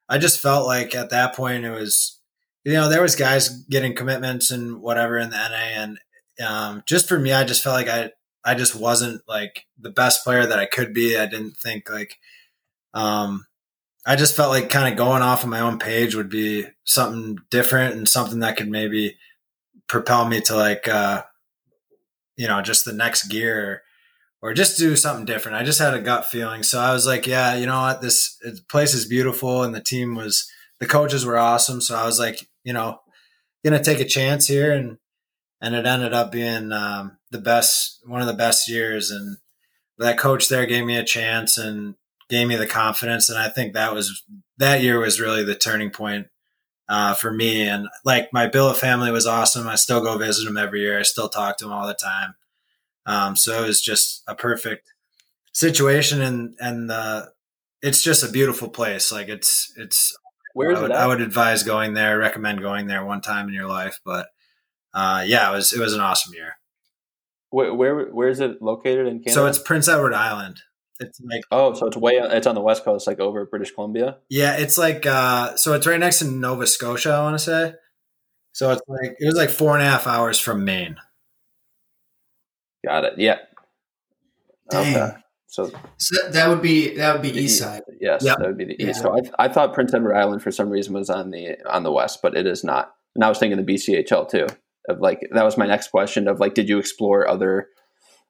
[0.09, 2.21] I just felt like at that point it was
[2.65, 5.99] you know there was guys getting commitments and whatever in the NA and
[6.41, 8.11] um, just for me I just felt like I
[8.45, 11.17] I just wasn't like the best player that I could be.
[11.17, 12.17] I didn't think like,
[12.95, 13.47] um,
[14.07, 17.39] I just felt like kind of going off of my own page would be something
[17.51, 19.17] different and something that could maybe
[19.89, 21.23] propel me to like, uh,
[22.37, 23.83] you know, just the next gear
[24.41, 25.59] or just do something different.
[25.59, 26.63] I just had a gut feeling.
[26.63, 28.01] So I was like, yeah, you know what?
[28.01, 28.39] This
[28.71, 31.83] place is beautiful and the team was, the coaches were awesome.
[31.83, 33.01] So I was like, you know,
[33.65, 34.97] to take a chance here and,
[35.61, 39.11] and it ended up being um, the best, one of the best years.
[39.11, 39.39] And
[39.99, 41.95] that coach there gave me a chance and
[42.29, 44.23] gave me the confidence, and I think that was
[44.59, 46.29] that year was really the turning point.
[46.89, 47.69] uh, for me.
[47.69, 49.69] And like my billet family was awesome.
[49.69, 50.99] I still go visit them every year.
[50.99, 52.35] I still talk to them all the time.
[53.07, 54.93] Um, so it was just a perfect
[55.53, 57.27] situation, and and uh,
[57.83, 59.13] it's just a beautiful place.
[59.13, 60.17] Like it's it's.
[60.55, 61.01] Where is I would, it at?
[61.01, 62.19] I would advise going there.
[62.19, 64.29] Recommend going there one time in your life, but
[64.95, 66.55] uh, yeah, it was it was an awesome year.
[67.51, 69.33] Where, where where is it located in Canada?
[69.33, 70.61] So it's Prince Edward Island.
[71.01, 74.19] It's like oh, so it's way it's on the west coast, like over British Columbia.
[74.29, 77.11] yeah, it's like uh, so it's right next to Nova Scotia.
[77.13, 77.75] I want to say.
[78.53, 80.97] So it's like it was like four and a half hours from Maine.
[82.85, 83.15] Got it.
[83.19, 83.37] Yeah.
[84.71, 84.97] Dang.
[84.97, 85.17] Okay.
[85.49, 87.83] So So that would be that would be east side.
[88.01, 88.39] Yes, Yep.
[88.39, 88.91] that would be the Yeah.
[88.91, 89.03] east.
[89.03, 91.93] So I, I thought Prince Edward Island for some reason was on the on the
[91.93, 92.93] west, but it is not.
[93.15, 94.47] And I was thinking the BCHL too.
[94.89, 96.29] Of like that was my next question.
[96.29, 97.69] Of like, did you explore other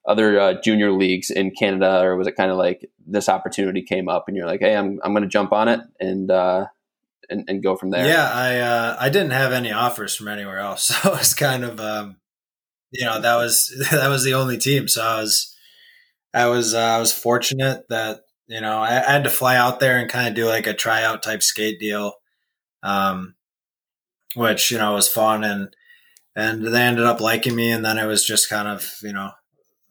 [0.05, 4.09] other uh, junior leagues in Canada, or was it kind of like this opportunity came
[4.09, 6.65] up and you're like, hey, I'm I'm going to jump on it and uh,
[7.29, 8.07] and, and go from there?
[8.07, 11.63] Yeah, I uh, I didn't have any offers from anywhere else, so it was kind
[11.63, 12.17] of um,
[12.91, 14.87] you know that was that was the only team.
[14.87, 15.55] So I was
[16.33, 19.79] I was uh, I was fortunate that you know I, I had to fly out
[19.79, 22.13] there and kind of do like a tryout type skate deal,
[22.81, 23.35] um,
[24.35, 25.75] which you know was fun and
[26.35, 29.31] and they ended up liking me, and then it was just kind of you know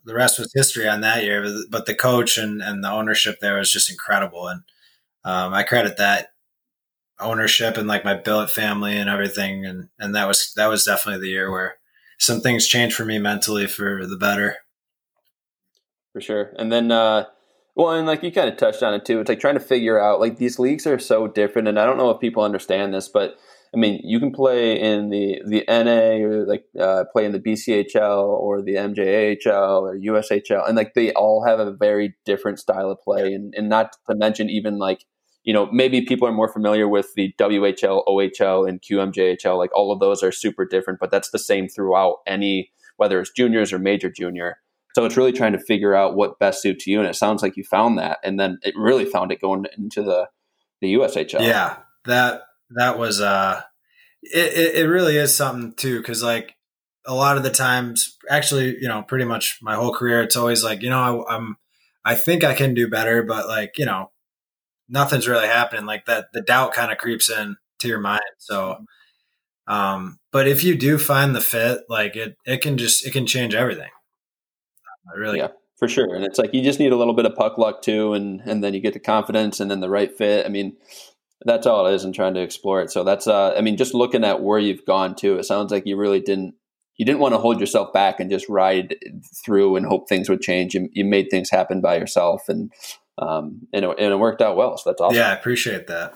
[0.04, 1.46] the rest was history on that year.
[1.70, 4.62] But, the coach and and the ownership there was just incredible, and
[5.24, 6.28] um, I credit that
[7.20, 11.20] ownership and like my billet family and everything and and that was that was definitely
[11.20, 11.76] the year where
[12.18, 14.56] some things changed for me mentally for the better
[16.12, 16.52] for sure.
[16.58, 17.26] And then, uh,
[17.74, 19.20] well, and like you kind of touched on it too.
[19.20, 21.98] It's like trying to figure out like these leagues are so different, and I don't
[21.98, 23.38] know if people understand this, but
[23.72, 27.38] I mean, you can play in the the NA or like uh, play in the
[27.38, 32.90] BCHL or the MJHL or USHL, and like they all have a very different style
[32.90, 35.04] of play, and and not to mention even like
[35.44, 39.56] you know maybe people are more familiar with the WHL, OHL, and QMJHL.
[39.56, 43.30] Like all of those are super different, but that's the same throughout any whether it's
[43.30, 44.58] juniors or major junior.
[44.96, 47.56] So it's really trying to figure out what best suits you, and it sounds like
[47.56, 50.26] you found that, and then it really found it going into the
[50.80, 51.40] the USHL.
[51.40, 52.42] yeah that
[52.76, 53.62] that was uh
[54.22, 56.54] it, it, really is something too because like
[57.06, 60.62] a lot of the times actually you know pretty much my whole career it's always
[60.62, 61.56] like you know I, i'm
[62.04, 64.10] i think i can do better but like you know
[64.88, 68.84] nothing's really happening like that the doubt kind of creeps in to your mind so
[69.66, 73.26] um but if you do find the fit like it it can just it can
[73.26, 73.90] change everything
[75.12, 75.48] I really Yeah.
[75.78, 76.14] for sure.
[76.14, 78.62] And it's like you just need a little bit of puck luck too, and and
[78.62, 80.46] then you get the confidence and then the right fit.
[80.46, 80.76] I mean,
[81.44, 82.90] that's all it is and trying to explore it.
[82.90, 85.86] So that's uh, I mean, just looking at where you've gone to, it sounds like
[85.86, 86.54] you really didn't
[86.96, 88.96] you didn't want to hold yourself back and just ride
[89.44, 90.74] through and hope things would change.
[90.74, 92.70] You, you made things happen by yourself, and
[93.18, 94.76] um, and it, and it worked out well.
[94.76, 95.16] So that's awesome.
[95.16, 96.14] yeah i appreciate that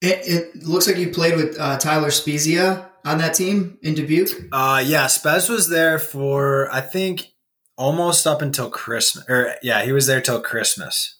[0.00, 4.48] It, it looks like you played with uh, Tyler Spezia on that team in Dubuque.
[4.52, 7.32] Uh yeah, Spez was there for I think
[7.76, 9.24] almost up until Christmas.
[9.28, 11.17] Or yeah, he was there till Christmas.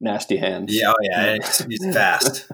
[0.00, 0.74] Nasty hands.
[0.74, 2.50] Yeah, oh yeah, he's, fast.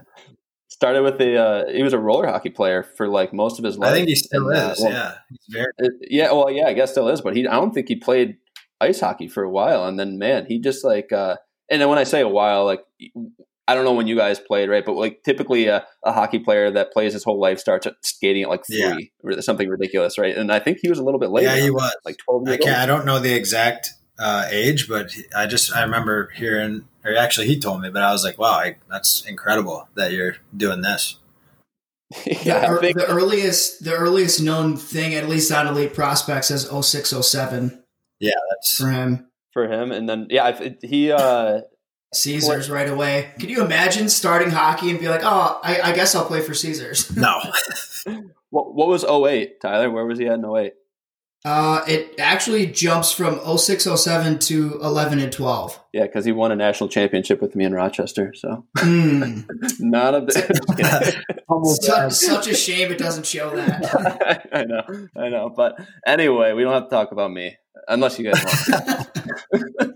[0.69, 3.77] Started with the uh, he was a roller hockey player for like most of his
[3.77, 3.91] life.
[3.91, 4.79] I think he still And, uh, is.
[4.81, 5.71] well, yeah, he's very.
[5.77, 8.37] It- yeah, well, yeah, I guess still is, but he I don't think he played
[8.81, 11.35] ice hockey for a while, and then man, he just like, uh,
[11.69, 12.81] and then when I say a while, like
[13.67, 14.83] I don't know when you guys played, right?
[14.85, 18.49] But like typically a, a hockey player that plays his whole life starts skating at
[18.49, 18.97] like three Yeah.
[19.23, 20.35] or something ridiculous, right?
[20.35, 21.95] And I think he was a little bit later, Yeah, he was.
[22.03, 22.57] like twelve I.
[22.83, 23.91] I don't know the exact
[24.23, 28.13] uh, age, but I just I remember hearing, or actually he told me, but I
[28.13, 31.19] was like, wow, I, that's incredible that you're doing this.
[32.25, 36.51] yeah, the, I think the earliest the earliest known thing, at least on Elite Prospects,
[36.51, 37.83] is 0607
[38.21, 39.27] Yeah, that's for him.
[39.51, 41.61] for him, and then yeah, I, he uh,
[42.13, 43.29] Caesars right away.
[43.41, 46.53] Could you imagine starting hockey and be like, oh, I, I guess I'll play for
[46.53, 47.11] Caesars?
[47.17, 47.41] no.
[48.51, 49.91] what, what was 08, Tyler?
[49.91, 50.73] Where was he at in 08?
[51.45, 55.77] Uh, it actually jumps from 0607 to 11 and 12.
[55.91, 59.45] Yeah, because he won a national championship with me in Rochester, so Mm.
[59.79, 60.35] not a bit.
[61.81, 64.47] such, such a shame it doesn't show that.
[64.53, 65.49] I know, I know.
[65.49, 67.57] But anyway, we don't have to talk about me
[67.89, 69.95] unless you guys want.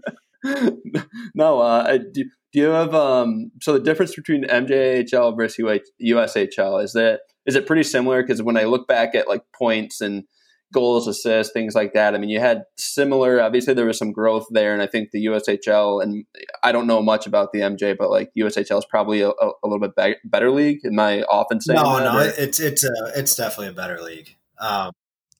[1.34, 3.52] no, uh, do, do you have um?
[3.62, 8.22] So the difference between MJHL versus UH, USHL is that is it pretty similar?
[8.22, 10.26] Because when I look back at like points and
[10.74, 13.42] goals, assists, things like that, I mean, you had similar.
[13.42, 16.26] Obviously, there was some growth there, and I think the USHL and
[16.64, 19.80] I don't know much about the MJ, but like USHL is probably a, a, little
[19.80, 20.80] bit be- better league.
[20.86, 24.36] Am I often saying No, no, or- it's it's a it's definitely a better league.
[24.60, 24.92] Um,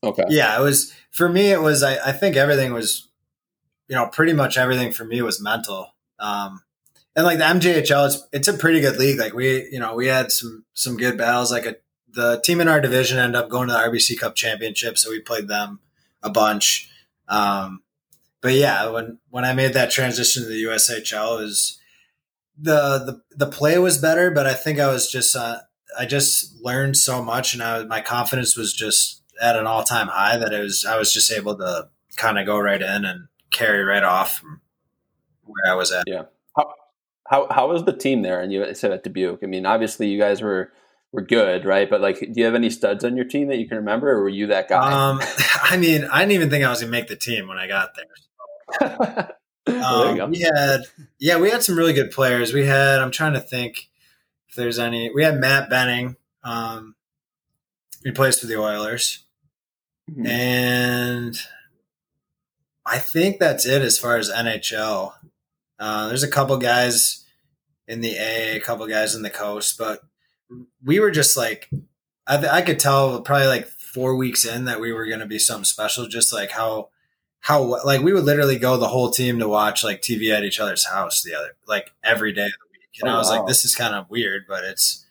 [0.04, 0.26] okay.
[0.30, 1.52] yeah, it was for me.
[1.52, 3.10] It was I, I think everything was,
[3.88, 5.94] you know, pretty much everything for me was mental.
[6.20, 6.62] Um,
[7.16, 9.20] and like the MJHL, it's it's a pretty good league.
[9.20, 11.52] Like we, you know, we had some some good battles.
[11.52, 11.76] Like a,
[12.10, 15.20] the team in our division ended up going to the RBC Cup championship, so we
[15.20, 15.80] played them
[16.24, 16.90] a bunch.
[17.28, 17.84] Um,
[18.42, 21.80] but yeah, when when I made that transition to the USHL, is
[22.58, 25.60] the the the play was better, but I think I was just uh,
[25.98, 30.08] I just learned so much, and I my confidence was just at an all time
[30.08, 33.28] high that it was I was just able to kind of go right in and
[33.52, 34.62] carry right off from
[35.44, 36.06] where I was at.
[36.08, 36.24] Yeah.
[36.56, 36.74] How
[37.28, 38.42] how how was the team there?
[38.42, 39.44] And you said at Dubuque.
[39.44, 40.72] I mean, obviously you guys were
[41.12, 41.90] were good, right?
[41.90, 44.22] But like, do you have any studs on your team that you can remember, or
[44.22, 44.92] were you that guy?
[44.92, 45.20] Um,
[45.64, 47.90] I mean, I didn't even think I was gonna make the team when I got
[47.96, 49.34] there.
[49.84, 50.82] um, we had,
[51.20, 52.54] yeah, we had some really good players.
[52.54, 53.90] We had, I'm trying to think
[54.50, 55.10] if there's any.
[55.14, 56.16] We had Matt Benning.
[56.44, 56.96] Um,
[58.04, 59.26] he plays for the Oilers,
[60.10, 60.26] mm-hmm.
[60.26, 61.38] and
[62.86, 65.14] I think that's it as far as NHL.
[65.80, 67.26] Uh, there's a couple guys
[67.88, 70.02] in the A, a couple guys in the coast, but
[70.84, 71.70] we were just like,
[72.26, 75.40] I, I could tell probably like four weeks in that we were going to be
[75.40, 76.08] something special.
[76.08, 76.90] Just like how,
[77.42, 80.60] how like we would literally go the whole team to watch like TV at each
[80.60, 83.02] other's house the other like every day of the week.
[83.02, 83.38] And oh, I was wow.
[83.38, 85.06] like, this is kind of weird, but it's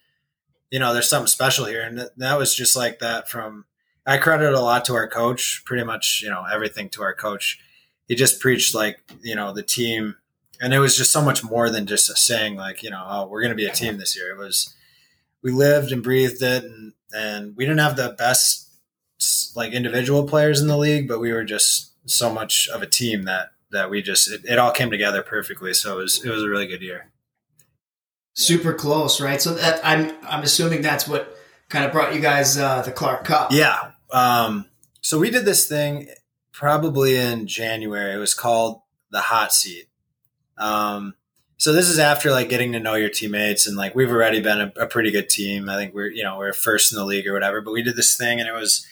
[0.70, 3.31] you know, there's something special here, and that was just like that.
[3.31, 3.66] From
[4.05, 7.61] I credit a lot to our coach, pretty much you know everything to our coach.
[8.09, 10.16] He just preached like you know the team
[10.61, 13.40] and it was just so much more than just saying like you know oh we're
[13.40, 14.75] going to be a team this year it was
[15.47, 18.69] we lived and breathed it and and we didn't have the best
[19.55, 23.23] like individual players in the league but we were just so much of a team
[23.27, 25.73] that that we just it, it all came together perfectly.
[25.73, 27.13] So it was it was a really good year.
[28.35, 29.41] Super close right?
[29.41, 31.37] So that i'm i'm assuming that's what
[31.69, 33.53] kind of brought you guys uh the clark cup.
[33.53, 34.67] Yeah um
[35.01, 36.09] so we did this thing
[36.53, 38.15] probably in january.
[38.15, 38.81] It was called
[39.11, 39.87] the hot seat.
[40.59, 41.15] Um,
[41.59, 44.61] so this is after like getting to know your teammates and like we've already been
[44.61, 45.69] a, a, pretty good team.
[45.69, 47.61] I think we're you know we're first in the league or whatever.
[47.61, 48.87] But we did this thing and it was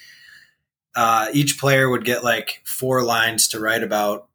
[0.96, 4.28] uh, each player would get like four lines to write about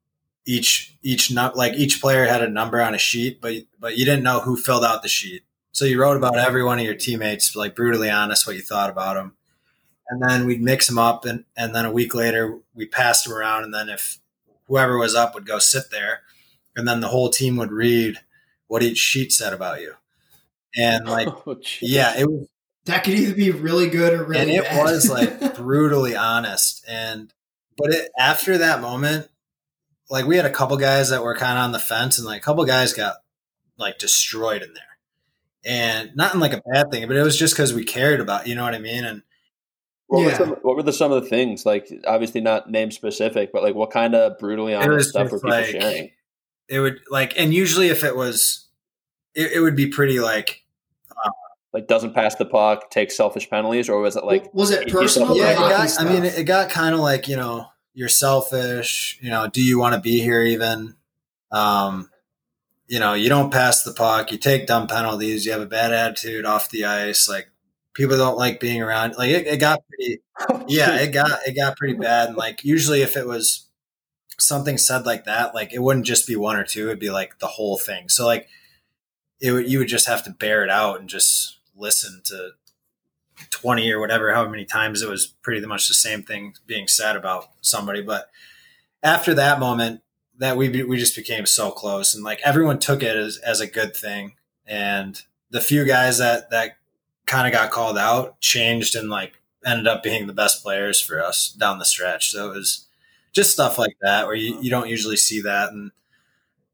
[0.45, 4.05] each each not like each player had a number on a sheet, but but you
[4.05, 5.43] didn't know who filled out the sheet.
[5.71, 8.89] So you wrote about every one of your teammates, like brutally honest what you thought
[8.89, 9.35] about them.
[10.09, 13.33] And then we'd mix them up, and, and then a week later we passed them
[13.33, 13.63] around.
[13.63, 14.17] And then if
[14.65, 16.21] whoever was up would go sit there,
[16.79, 18.17] and then the whole team would read
[18.69, 19.93] what each sheet said about you.
[20.77, 22.47] And like, oh, yeah, it was.
[22.85, 24.41] That could either be really good or really.
[24.41, 24.81] And it bad.
[24.81, 27.31] was like brutally honest, and
[27.77, 29.27] but it after that moment,
[30.09, 32.41] like we had a couple guys that were kind of on the fence, and like
[32.41, 33.17] a couple guys got
[33.77, 34.97] like destroyed in there,
[35.63, 38.47] and not in like a bad thing, but it was just because we cared about,
[38.47, 39.23] you know what I mean, and.
[40.07, 40.25] What, yeah.
[40.25, 41.87] were some, what were the some of the things like?
[42.07, 45.65] Obviously, not name specific, but like what kind of brutally honest stuff were people like,
[45.67, 46.09] sharing?
[46.69, 48.67] It would like, and usually if it was,
[49.35, 50.63] it, it would be pretty like,
[51.11, 51.29] uh,
[51.73, 55.35] like doesn't pass the puck, takes selfish penalties, or was it like was it personal?
[55.35, 59.19] Yeah, it got, I mean, it got kind of like you know you're selfish.
[59.21, 60.95] You know, do you want to be here even?
[61.51, 62.09] Um,
[62.87, 65.93] you know, you don't pass the puck, you take dumb penalties, you have a bad
[65.93, 67.29] attitude off the ice.
[67.29, 67.49] Like
[67.93, 69.15] people don't like being around.
[69.15, 70.21] Like it, it got pretty,
[70.67, 72.29] yeah, it got it got pretty bad.
[72.29, 73.68] And like usually, if it was
[74.41, 77.39] something said like that, like it wouldn't just be one or two; it'd be like
[77.39, 78.09] the whole thing.
[78.09, 78.47] So like
[79.39, 82.51] it would, you would just have to bear it out and just listen to
[83.51, 87.15] 20 or whatever, however many times it was pretty much the same thing being said
[87.15, 88.01] about somebody.
[88.01, 88.29] But
[89.01, 90.01] after that moment,
[90.37, 93.67] that we we just became so close, and like everyone took it as as a
[93.67, 94.35] good thing.
[94.65, 96.77] And the few guys that that
[97.25, 101.23] kind of got called out changed and like ended up being the best players for
[101.23, 102.31] us down the stretch.
[102.31, 102.87] So it was
[103.33, 105.69] just stuff like that where you, you don't usually see that.
[105.71, 105.91] And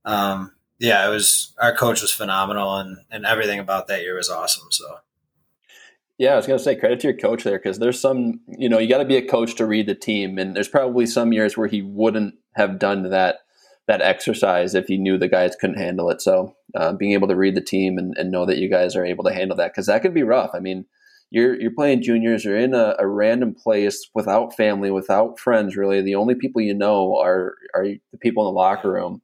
[0.05, 4.29] um, yeah, it was our coach was phenomenal and, and everything about that year was
[4.29, 4.67] awesome.
[4.71, 4.85] So
[6.17, 8.69] yeah, I was going to say credit to your coach there because there's some, you
[8.69, 11.33] know, you got to be a coach to read the team, and there's probably some
[11.33, 13.39] years where he wouldn't have done that
[13.87, 16.21] that exercise if he knew the guys couldn't handle it.
[16.21, 19.05] So uh, being able to read the team and, and, know that you guys are
[19.05, 20.49] able to handle that because that could be rough.
[20.55, 20.85] I mean,
[21.31, 25.75] you're you're playing juniors, you're in a, a, random place without family, without friends.
[25.75, 29.21] Really, the only people you know are are the people in the locker room.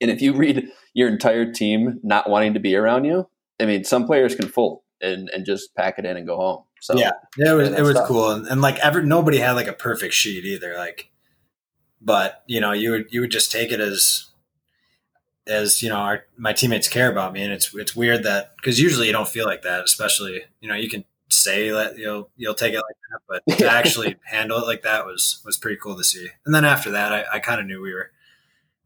[0.00, 3.28] And if you read your entire team not wanting to be around you,
[3.60, 6.64] I mean, some players can fold and and just pack it in and go home.
[6.80, 9.72] So yeah, it was it was cool, and, and like ever nobody had like a
[9.72, 10.76] perfect sheet either.
[10.76, 11.10] Like,
[12.00, 14.28] but you know, you would you would just take it as
[15.48, 18.78] as you know, our my teammates care about me, and it's it's weird that because
[18.80, 22.54] usually you don't feel like that, especially you know you can say that you'll you'll
[22.54, 25.96] take it like that, but to actually handle it like that was was pretty cool
[25.96, 26.28] to see.
[26.44, 28.10] And then after that, I, I kind of knew we were.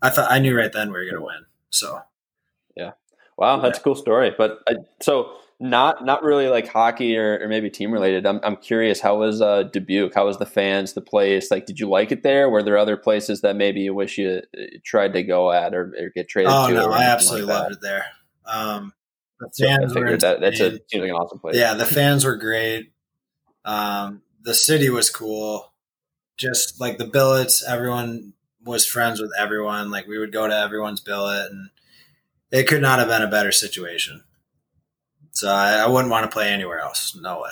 [0.01, 1.47] I thought I knew right then we were going to win.
[1.71, 2.03] So,
[2.77, 2.93] yeah.
[3.37, 4.35] Wow, that's a cool story.
[4.37, 8.27] But I, so not not really like hockey or, or maybe team related.
[8.27, 9.01] I'm I'm curious.
[9.01, 10.13] How was uh, Dubuque?
[10.15, 11.51] How was the fans, the place?
[11.51, 12.51] Like, did you like it there?
[12.51, 15.95] Were there other places that maybe you wish you uh, tried to go at or,
[15.99, 16.75] or get traded Oh to?
[16.75, 18.07] no, I absolutely like loved it there.
[18.45, 18.93] Um,
[19.43, 21.57] the So I were that that's a seems like an awesome place.
[21.57, 22.93] Yeah, the fans were great.
[23.65, 25.73] Um, the city was cool.
[26.39, 28.33] Just like the billets, everyone
[28.65, 29.91] was friends with everyone.
[29.91, 31.71] Like we would go to everyone's billet, and
[32.51, 34.25] it could not have been a better situation.
[35.33, 37.17] So I, I wouldn't want to play anywhere else.
[37.17, 37.51] No way.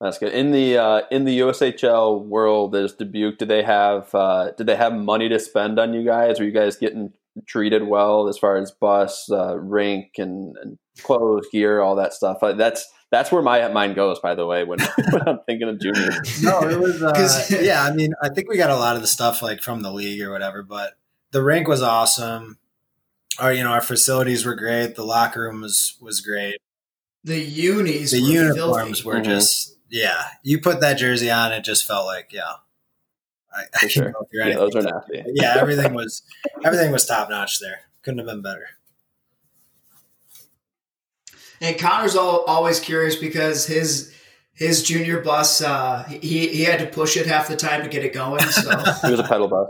[0.00, 0.32] That's good.
[0.32, 3.38] In the uh, in the USHL world, is Dubuque?
[3.38, 6.40] Do they have uh, did they have money to spend on you guys?
[6.40, 7.12] Are you guys getting
[7.46, 12.38] treated well as far as bus, uh, rink, and, and clothes, gear, all that stuff?
[12.42, 14.18] Uh, that's that's where my mind goes.
[14.20, 14.78] By the way, when,
[15.10, 17.02] when I'm thinking of juniors, No, it was.
[17.02, 19.62] Uh, 'Cause- yeah, I mean, I think we got a lot of the stuff like
[19.62, 20.94] from the league or whatever, but
[21.32, 22.58] the rink was awesome.
[23.38, 24.96] Our, you know, our facilities were great.
[24.96, 26.58] The locker room was was great.
[27.24, 29.18] The unis, the were uniforms filthy.
[29.18, 29.24] were Mhm.
[29.24, 30.22] just yeah.
[30.42, 32.54] You put that jersey on, it just felt like yeah.
[33.52, 34.02] I, I For sure.
[34.04, 35.32] don't know if you're yeah, those are anything nasty.
[35.34, 36.22] yeah, everything was
[36.64, 37.80] everything was top notch there.
[38.02, 38.66] Couldn't have been better.
[41.60, 44.14] And Connor's all, always curious because his
[44.54, 48.04] his junior bus, uh, he he had to push it half the time to get
[48.04, 48.40] it going.
[48.46, 48.70] So
[49.04, 49.68] It was a pedal bus.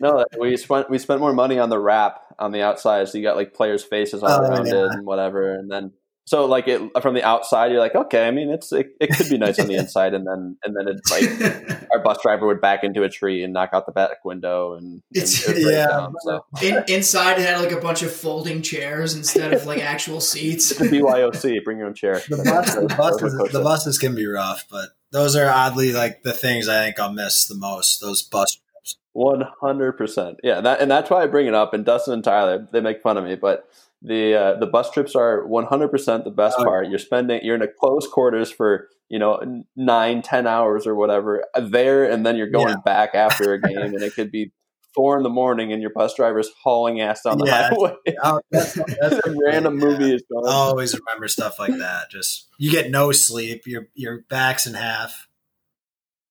[0.00, 3.24] No, we spent we spent more money on the wrap on the outside, so you
[3.24, 4.86] got like players' faces all Oh, around yeah.
[4.86, 5.92] it and whatever, and then
[6.24, 9.28] so like it from the outside, you're like, okay, I mean, it's it, it could
[9.28, 12.60] be nice on the inside, and then and then it's like our bus driver would
[12.60, 15.86] back into a tree and knock out the back window, and, and It's- it yeah.
[15.88, 16.14] down.
[16.20, 20.20] So In, inside, it had like a bunch of folding chairs instead of like actual
[20.20, 20.68] seats.
[20.76, 22.20] the BYOC, bring your own chair.
[22.28, 25.92] The, bus, the, Those- those buses, the buses can be rough, but those are oddly
[25.92, 28.00] like the things I think I'll miss the most.
[28.00, 28.96] Those bus trips.
[29.12, 31.74] One hundred percent, yeah, that, and that's why I bring it up.
[31.74, 33.68] And Dustin and Tyler, they make fun of me, but
[34.04, 36.64] the uh, the bus trips are one hundred percent the best Oh.
[36.64, 36.88] part.
[36.88, 41.44] You're spending, you're in a close quarters for you know nine, ten hours or whatever
[41.54, 42.76] uh, there, and then you're going Yeah.
[42.84, 44.52] back after a game, and it could be
[44.94, 47.68] four in the morning, and your bus driver's hauling ass down the Yeah.
[47.70, 47.94] highway.
[48.22, 49.86] Oh, that's, that's a random yeah.
[49.86, 50.46] movie is going.
[50.46, 52.10] I always remember stuff like that.
[52.10, 53.62] Just you get no sleep.
[53.66, 55.28] Your your back's in half.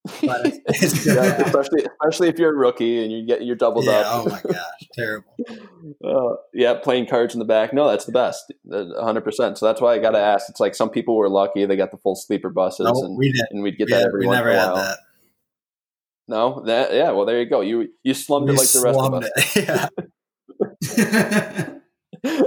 [0.03, 1.15] But it's, it's good.
[1.15, 4.27] Yeah, especially especially if you're a rookie and you get you're doubled Yeah, up.
[4.27, 5.35] Oh my gosh, terrible.
[6.05, 7.73] Uh, yeah, playing cards in the back.
[7.73, 8.53] No, that's the best,
[8.99, 9.57] hundred percent.
[9.57, 10.47] So that's why I got to ask.
[10.49, 13.31] It's like some people were lucky; they got the full sleeper buses, No, and, we
[13.31, 13.45] did.
[13.51, 14.75] and we'd get We, that had- every we once never in a had while.
[14.75, 14.97] that.
[16.27, 17.11] No, that yeah.
[17.11, 17.61] Well, there you go.
[17.61, 19.57] You you slummed We it like the rest of slummed us.
[19.57, 19.89] it.
[22.23, 22.41] Yeah.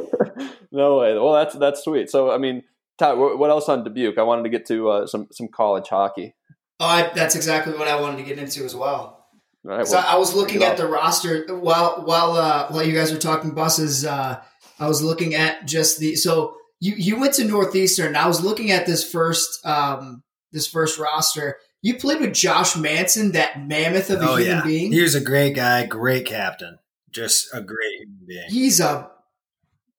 [0.73, 1.15] no way.
[1.15, 2.11] Well, that's that's sweet.
[2.11, 2.63] So, I mean,
[2.99, 4.19] Ty, wh- what else on Dubuque?
[4.19, 6.35] I wanted to get to uh, some some college hockey.
[6.81, 9.27] Oh, I, that's exactly what I wanted to get into as well.
[9.67, 9.87] All right.
[9.87, 13.19] So Well, I was looking at the roster while while uh, while you guys were
[13.19, 14.05] talking buses.
[14.05, 14.43] Uh,
[14.79, 18.17] I was looking at just the so you you went to Northeastern.
[18.17, 20.23] I was looking at this first um,
[20.53, 21.57] this first roster.
[21.81, 24.91] You played with Josh Manson, that mammoth of a Oh human yeah, being.
[24.93, 26.79] he was a great guy, great captain,
[27.11, 28.45] just a great human being.
[28.49, 29.11] He's a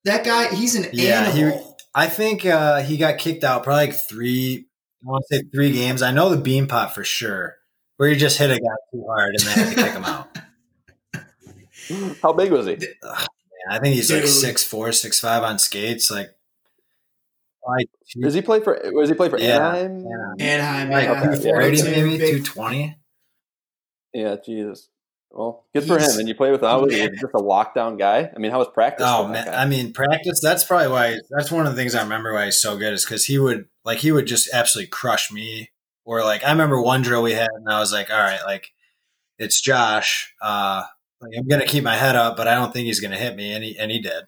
[0.04, 0.54] that guy.
[0.54, 1.78] He's an Yeah, he- animal.
[1.96, 4.68] I think uh, he got kicked out probably like three.
[5.06, 6.02] I want to say three games.
[6.02, 7.56] I know the Beanpot for sure,
[7.98, 10.38] where you just hit a guy too hard and they had to kick him out.
[12.22, 12.74] how big was he?
[12.74, 13.26] Yeah,
[13.70, 16.10] I think he's like six four, six five on skates.
[16.10, 16.30] Like,
[17.68, 17.88] like
[18.20, 18.80] Does he play for?
[18.94, 19.76] Was he play for Yeah.
[19.76, 20.06] Anaheim?
[20.06, 20.46] Yeah.
[20.46, 21.22] Anaheim, like yeah.
[21.22, 22.04] okay, two forty, yeah.
[22.04, 22.98] maybe two twenty.
[24.14, 24.90] Yeah, Jesus.
[25.36, 26.18] Well, good for him.
[26.18, 28.32] And you play with was he just a lockdown guy?
[28.34, 29.06] I mean, how was practice?
[29.08, 29.64] Oh man, guy?
[29.64, 30.40] I mean practice.
[30.42, 31.18] That's probably why.
[31.30, 33.66] That's one of the things I remember why he's so good is because he would
[33.84, 35.72] like he would just absolutely crush me.
[36.06, 38.72] Or like I remember one drill we had, and I was like, all right, like
[39.38, 40.34] it's Josh.
[40.42, 40.84] Uh,
[41.20, 43.54] like, I'm gonna keep my head up, but I don't think he's gonna hit me,
[43.54, 44.24] and he and he did.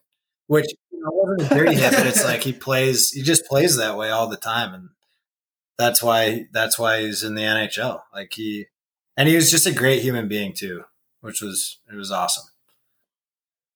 [0.47, 3.11] Which you know, wasn't a dirty hit, but it's like he plays.
[3.11, 4.89] He just plays that way all the time, and
[5.77, 8.01] that's why that's why he's in the NHL.
[8.13, 8.65] Like he,
[9.15, 10.83] and he was just a great human being too,
[11.21, 12.45] which was it was awesome.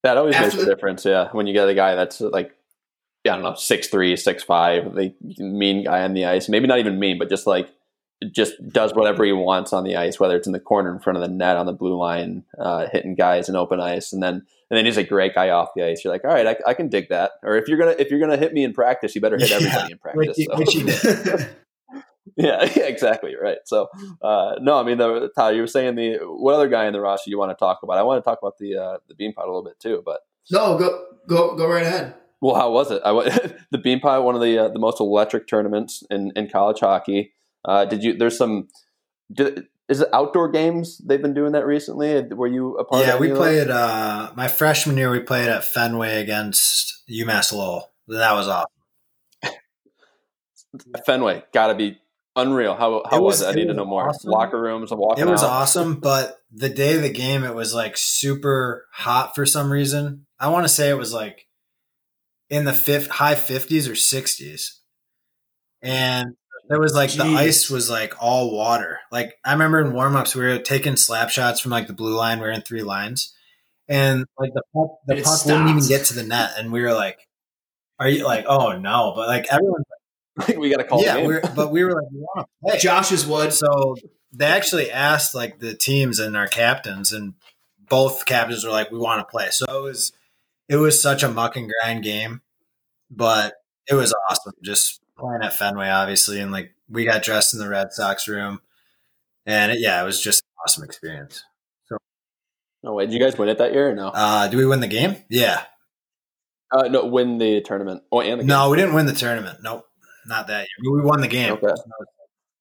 [0.03, 1.29] That always makes After a the- difference, yeah.
[1.31, 2.55] When you get a guy that's like,
[3.25, 6.49] I don't know, six three, six five, the mean guy on the ice.
[6.49, 7.69] Maybe not even mean, but just like
[8.31, 11.17] just does whatever he wants on the ice, whether it's in the corner in front
[11.17, 14.33] of the net on the blue line, uh, hitting guys in open ice, and then
[14.69, 16.03] and then he's a great guy off the ice.
[16.03, 17.31] You're like, all right, I, I can dig that.
[17.43, 19.55] Or if you're gonna if you're gonna hit me in practice, you better hit Yeah,
[19.57, 20.37] everybody in practice.
[20.37, 20.57] he, so.
[20.57, 21.49] which he did.
[22.37, 23.57] Yeah, yeah, exactly right.
[23.65, 23.87] So,
[24.21, 27.01] uh, no, I mean, the, Tyler, you were saying the what other guy in the
[27.01, 27.97] roster you want to talk about?
[27.97, 30.77] I want to talk about the uh, the Beanpot a little bit too, but no,
[30.77, 32.15] go go go right ahead.
[32.41, 33.01] well, how was it?
[33.05, 33.11] I
[33.71, 37.33] the Beanpot, one of the uh, the most electric tournaments in, in college hockey.
[37.65, 38.17] Uh, did you?
[38.17, 38.69] There's some.
[39.31, 40.99] Did, is it outdoor games?
[40.99, 42.23] They've been doing that recently.
[42.23, 43.05] Were you a part?
[43.05, 45.11] Yeah, of we played uh, my freshman year.
[45.11, 47.91] We played at Fenway against UMass Lowell.
[48.07, 48.69] That was awesome.
[51.05, 51.43] Fenway.
[51.53, 51.99] Got to be
[52.35, 52.75] unreal.
[52.75, 53.49] How how It was, was- it?
[53.49, 54.07] I need to know more.
[54.09, 54.31] awesome.
[54.31, 54.91] Locker rooms.
[54.91, 55.25] I'm walking.
[55.25, 55.49] It was out.
[55.49, 60.25] awesome, but the day of the game, it was like super hot for some reason.
[60.39, 61.47] I want to say it was like
[62.49, 64.77] in the fifth, high 50s or 60s.
[65.81, 66.35] And
[66.69, 68.99] there was like the ice was like all water.
[69.11, 72.39] Like I remember in warm-ups, we were taking slap shots from like the blue line.
[72.39, 73.33] We were in three lines.
[73.87, 76.51] And like the puck, the it puck wouldn't even get to the net.
[76.57, 77.19] And we were like,
[77.99, 79.13] are you like, oh no.
[79.15, 79.47] But like
[80.41, 81.03] everyone, we got to call.
[81.03, 81.27] yeah, the game.
[81.27, 82.79] we're, but we were like, we want to play.
[82.79, 83.53] Josh's wood.
[83.53, 83.95] So
[84.33, 87.33] they actually asked like the teams and our captains, and
[87.89, 90.13] both captains were like, "We want to play." So it was
[90.69, 92.41] it was such a muck and grind game,
[93.09, 93.55] but
[93.89, 94.53] it was awesome.
[94.63, 98.61] Just playing at Fenway, obviously, and like we got dressed in the Red Sox room,
[99.45, 101.43] and it, yeah, it was just an awesome experience.
[101.87, 101.97] So,
[102.83, 103.05] no way.
[103.05, 104.07] Did you guys win it that year or no?
[104.07, 105.17] Uh, do we win the game?
[105.29, 105.63] Yeah.
[106.71, 108.03] Uh, no, win the tournament.
[108.11, 108.47] Oh, and the game.
[108.47, 109.59] No, we didn't win the tournament.
[109.61, 109.85] Nope,
[110.25, 110.93] not that year.
[110.93, 111.53] We won the game.
[111.53, 111.73] Okay.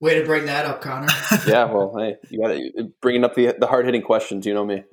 [0.01, 1.09] Way to bring that up, Connor.
[1.47, 1.65] Yeah.
[1.65, 4.47] Well, hey, you got to bringing up the the hard hitting questions.
[4.47, 4.85] You know me.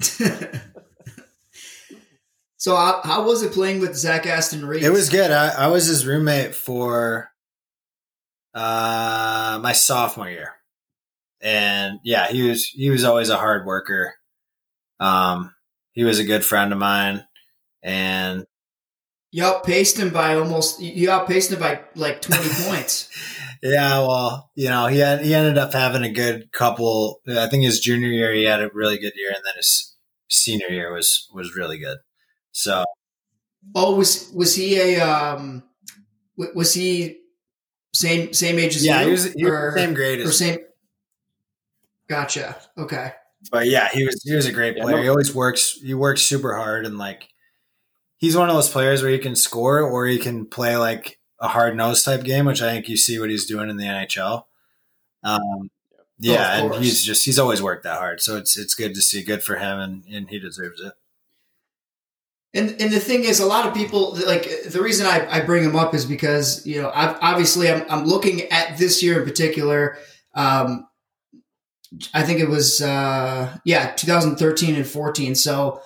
[2.58, 4.84] so how, how was it playing with Zach Aston Reese?
[4.86, 5.32] It was good.
[5.32, 7.32] I, I was his roommate for
[8.54, 10.56] uh, my sophomore year,
[11.42, 14.16] and yeah, he was he was always a hard worker.
[15.00, 15.54] Um,
[15.94, 17.26] he was a good friend of mine,
[17.82, 18.46] and
[19.32, 20.80] You outpaced him by almost.
[20.82, 23.10] You outpaced him by like twenty points.
[23.62, 27.20] yeah, well, you know, he had he ended up having a good couple.
[27.28, 29.96] I think his junior year he had a really good year, and then his
[30.30, 31.98] senior year was was really good.
[32.52, 32.86] So
[33.76, 35.64] Oh, was was he a um?
[36.38, 37.18] Was he
[37.94, 39.06] same same age as yeah, you?
[39.08, 40.60] he was, he was or, same grade or as same.
[42.08, 42.56] Gotcha.
[42.78, 43.12] Okay.
[43.52, 44.98] but yeah, he was he was a great Yeah, player.
[44.98, 47.28] no- he always works he works super hard and like
[48.18, 51.48] he's one of those players where he can score or he can play like a
[51.48, 54.44] hard nosed type game, which I think you see what he's doing in the NHL.
[55.24, 55.70] Um,
[56.20, 59.02] yeah, of and he's just he's always worked that hard, so it's it's good to
[59.02, 59.24] see.
[59.24, 60.94] Good for him, and and he deserves it.
[62.54, 65.64] And and the thing is, a lot of people like the reason I, I bring
[65.64, 69.28] him up is because you know I've, obviously I'm I'm looking at this year in
[69.28, 69.98] particular.
[70.34, 70.88] Um,
[72.14, 75.36] I think it was uh, yeah 2013 and 14.
[75.36, 75.82] So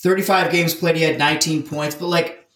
[0.00, 1.94] 35 games played, he had 19 points.
[1.96, 2.46] But like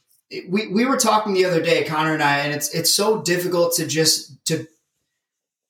[0.48, 3.74] we we were talking the other day, Connor and I, and it's it's so difficult
[3.76, 4.66] to just to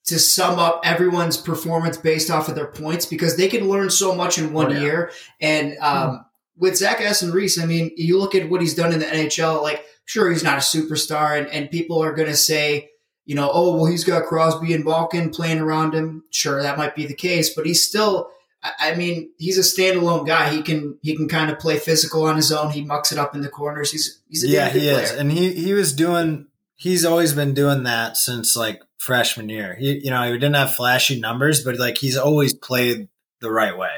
[0.05, 4.15] to sum up everyone's performance based off of their points because they can learn so
[4.15, 4.81] much in one Oh, yeah.
[4.81, 5.11] year.
[5.41, 6.25] And um,
[6.57, 9.63] with Zach Aston Reese, I mean, you look at what he's done in the NHL.
[9.63, 12.91] Like, sure, he's not a superstar, and, and people are going to say,
[13.27, 16.25] you know, oh, well, he's got Crosby and Malkin playing around him.
[16.31, 18.29] Sure, that might be the case, but he's still.
[18.63, 20.51] I- mean, he's a standalone guy.
[20.51, 22.71] He can he can kind of play physical on his own.
[22.71, 23.91] He mucks it up in the corners.
[23.91, 26.47] He's he's a yeah, he is, and he he was doing.
[26.75, 29.75] He's always been doing that since like freshman year.
[29.75, 33.09] He you know he didn't have flashy numbers, but like he's always played
[33.41, 33.91] the right way.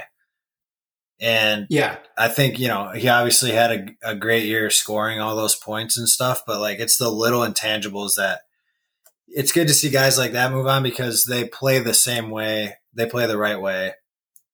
[1.21, 3.71] And Yeah, I think you know he obviously had
[4.03, 7.41] a, a great year scoring all those points and stuff, but like it's the little
[7.41, 8.41] intangibles that
[9.29, 12.77] it's good to see guys like that move on because they play the same way,
[12.95, 13.93] they play the right way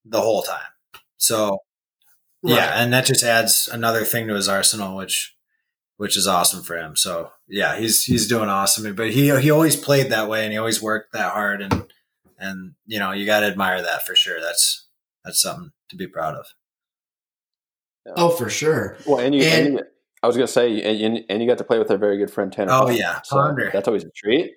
[0.04, 0.58] the whole time.
[1.16, 1.58] So
[2.42, 2.54] right.
[2.56, 5.36] yeah, and that just adds another thing to his arsenal, which
[5.96, 6.96] which is awesome for him.
[6.96, 10.58] So yeah, he's he's doing awesome, but he he always played that way and he
[10.58, 11.92] always worked that hard and
[12.38, 14.40] and you know you got to admire that for sure.
[14.40, 14.86] That's
[15.24, 16.46] that's something to be proud of.
[18.16, 18.96] Oh, for sure.
[19.06, 19.84] Well, and you, And- and, you-
[20.22, 22.30] I was gonna say, and, and- and you got to play with our very good
[22.30, 22.72] friend Tanner.
[22.72, 22.92] Oh, Ponder.
[22.94, 23.70] yeah, So Ponder.
[23.72, 24.52] that's always a treat.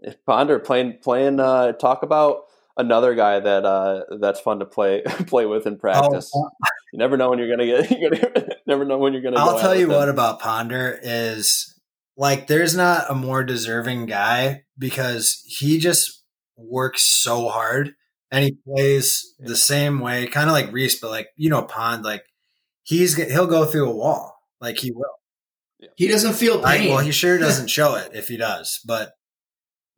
[0.00, 1.40] If Ponder playing playing.
[1.40, 2.44] Uh, talk about
[2.80, 6.30] another guy that uh, that's fun to play play with in practice.
[6.34, 6.50] Oh,
[6.92, 7.90] You never know when you're gonna get.
[8.00, 9.38] You're gonna, never know when you're gonna.
[9.38, 10.14] I'll go tell out you what him.
[10.14, 11.78] about Ponder is
[12.16, 16.22] like there's not a more deserving guy because he just
[16.56, 17.94] works so hard
[18.30, 22.04] and he plays the same way, kind of like Reese, but like you know Pond,
[22.04, 22.24] like
[22.82, 25.14] he's he'll go through a wall, like he will.
[25.96, 26.90] He doesn't feel I, pain.
[26.90, 29.12] well, he sure doesn't show it if he does, but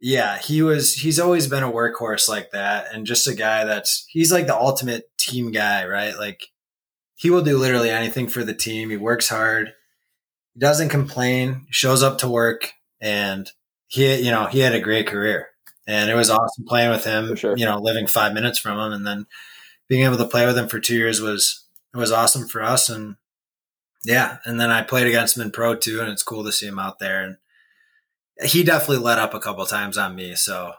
[0.05, 0.95] yeah, he was.
[0.95, 4.57] He's always been a workhorse like that, and just a guy that's he's like the
[4.57, 6.19] ultimate team guy, right?
[6.19, 6.49] Like
[7.15, 8.91] he will do literally anything for the team.
[8.91, 9.73] He works hard,
[10.55, 13.49] he doesn't complain, shows up to work, and
[13.87, 15.51] he, you know, he had a great career,
[15.87, 17.37] and it was awesome playing with him.
[17.37, 17.57] Sure.
[17.57, 19.27] You know, living five minutes from him, and then
[19.89, 23.15] being able to play with him for two years was was awesome for us, and
[24.05, 26.67] yeah, and then I played against him in pro too, and it's cool to see
[26.67, 27.23] him out there.
[27.23, 27.37] And
[28.45, 30.73] he definitely let up a couple times on me, so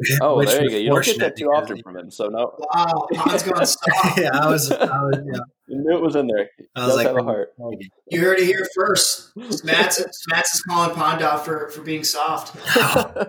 [0.20, 0.76] Oh, there you go.
[0.76, 2.10] You don't get that too often from him.
[2.10, 4.18] So no, Wow, Pon's going soft.
[4.18, 6.48] yeah, I was, I was, yeah, you knew it was in there.
[6.74, 7.52] I was like, a heart.
[8.10, 9.34] You heard it here first.
[9.36, 12.54] Smats, Smats is calling Pond out for, for being soft.
[12.76, 13.28] No,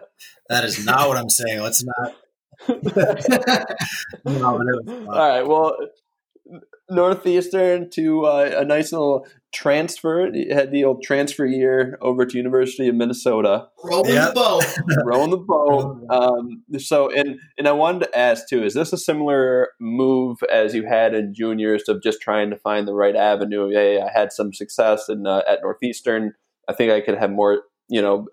[0.50, 1.62] that is not what I'm saying.
[1.62, 2.16] Let's not.
[2.68, 5.08] No, but it was fun.
[5.08, 5.48] All right.
[5.48, 5.76] Well,
[6.90, 10.30] Northeastern to uh, a nice little transfer.
[10.34, 14.28] You had the old transfer year over to University of Minnesota, Rolling Yeah.
[14.30, 14.66] the boat.
[15.06, 16.06] rowing the boat.
[16.10, 20.74] Um, so, and and I wanted to ask too: Is this a similar move as
[20.74, 23.70] you had in juniors of just trying to find the right avenue?
[23.72, 26.34] Yeah, I had some success in uh, at Northeastern.
[26.70, 28.28] I think I could have more, you know,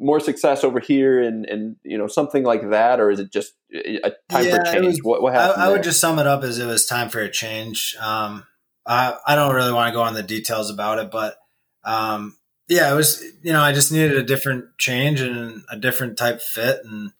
[0.00, 3.54] more success over here, and and you know something like that, or is it just
[3.72, 4.86] a time Yeah, for change?
[4.86, 5.62] was- what what I, happened?
[5.62, 7.96] I would just sum it up as it was time for a change.
[8.00, 8.44] Um,
[8.88, 11.36] I, I don't really want to go on the details about it, but
[11.84, 12.36] um,
[12.68, 13.22] yeah, it was.
[13.42, 17.12] You know, I just needed a different change and a different type fit, and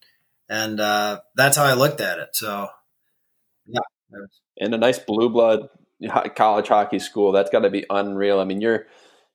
[0.49, 2.31] and uh, that's how I looked at it.
[2.33, 2.69] So
[3.66, 3.81] yeah,
[4.59, 5.69] and a nice blue blood
[6.37, 7.33] college hockey school.
[7.33, 8.41] That's got to be unreal.
[8.41, 8.87] I mean, you're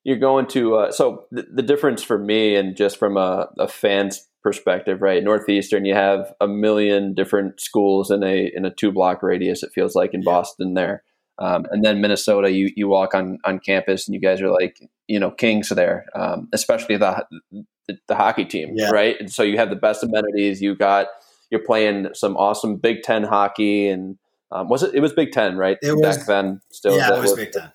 [0.03, 3.67] you're going to uh, so the, the difference for me and just from a, a
[3.67, 5.23] fan's perspective, right?
[5.23, 9.63] Northeastern, you have a million different schools in a in a two block radius.
[9.63, 11.03] It feels like in Boston there,
[11.39, 12.51] um, and then Minnesota.
[12.51, 14.77] You you walk on on campus and you guys are like
[15.07, 17.25] you know kings there, um, especially the,
[17.87, 18.89] the the hockey team, Yeah.
[18.91, 19.15] right?
[19.19, 20.61] And so you have the best amenities.
[20.61, 21.07] You got
[21.49, 24.17] you're playing some awesome Big Ten hockey and
[24.51, 24.93] um, was it?
[24.93, 25.77] It was Big Ten, right?
[25.81, 26.61] It was- back then.
[26.71, 27.71] Still, yeah, it was Big Ten.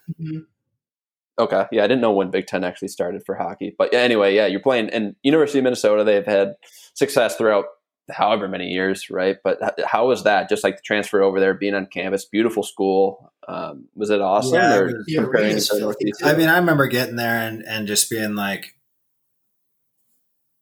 [1.40, 4.46] Okay, yeah, I didn't know when Big Ten actually started for hockey, but anyway, yeah,
[4.46, 6.02] you're playing in University of Minnesota.
[6.02, 6.54] They've had
[6.94, 7.66] success throughout
[8.10, 9.36] however many years, right?
[9.44, 10.48] But how was that?
[10.48, 13.32] Just like the transfer over there, being on campus, beautiful school.
[13.48, 14.56] Um, was it awesome?
[14.56, 16.22] Yeah, or The comparing to Northeast?
[16.22, 18.74] I mean, I remember getting there and, and just being like,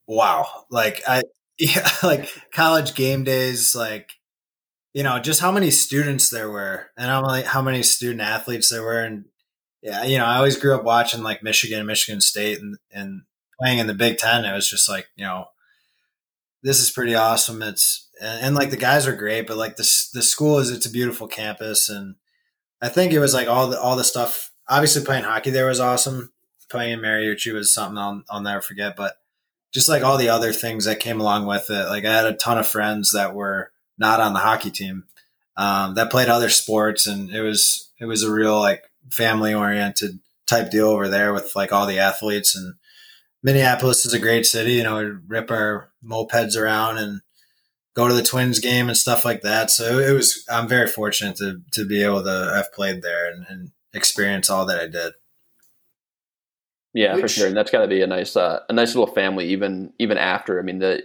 [0.07, 1.25] wow, like I,
[1.59, 4.13] yeah, like college game days, like,
[4.95, 8.71] you know, just how many students there were and how many, how many student athletes
[8.71, 9.01] there were.
[9.01, 9.25] And
[9.83, 13.23] yeah, you know, I always grew up watching like Michigan, and Michigan State and, and
[13.61, 14.45] playing in the Big Ten.
[14.45, 15.47] It was just like, you know,
[16.63, 17.63] this is pretty awesome.
[17.63, 20.87] It's, and, and like the guys are great, but like this, the school is, it's
[20.87, 21.89] a beautiful campus.
[21.89, 22.15] And
[22.81, 25.81] I think it was like all the, all the stuff, obviously playing hockey there was
[25.81, 26.33] awesome.
[26.69, 29.17] Playing in Mariucci was something I'll, I'll never forget, but
[29.73, 31.89] just like all the other things that came along with it.
[31.89, 35.05] Like I had a ton of friends that were not on the hockey team,
[35.57, 40.19] um, that played other sports and it was, it was a real like family oriented
[40.47, 42.75] type deal over there with like all the athletes and
[43.43, 44.73] Minneapolis is a great city.
[44.73, 47.21] You know, we rip our mopeds around and
[47.97, 49.71] go to the Twins game and stuff like that.
[49.71, 50.45] So it was.
[50.49, 54.67] I'm very fortunate to to be able to have played there and, and experience all
[54.67, 55.15] that I did.
[56.93, 59.49] Yeah, for sure, and that's got to be a nice, uh, a nice little family.
[59.49, 61.03] Even even after, I mean the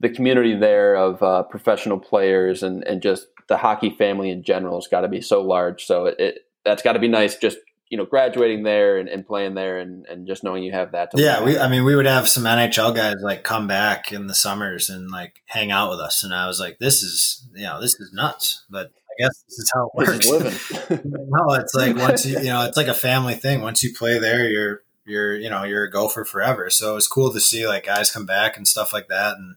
[0.00, 4.78] the community there of uh, professional players and and just the hockey family in general
[4.78, 5.84] has got to be so large.
[5.84, 7.36] So it, it that's got to be nice.
[7.36, 7.58] Just
[7.90, 11.10] you know, graduating there and, and playing there, and, and just knowing you have that.
[11.12, 11.58] To Yeah, we.
[11.58, 15.10] I mean, we would have some NHL guys like come back in the summers and
[15.10, 18.12] like hang out with us, and I was like, "This is, you know, this is
[18.12, 20.28] nuts." But I guess this is how it works.
[20.28, 21.28] living.
[21.30, 23.62] no, it's like once you, you know, it's like a family thing.
[23.62, 26.70] Once you play there, you're, you're, you know, you're a gopher forever.
[26.70, 29.36] So it's cool to see like guys come back and stuff like that.
[29.36, 29.56] And,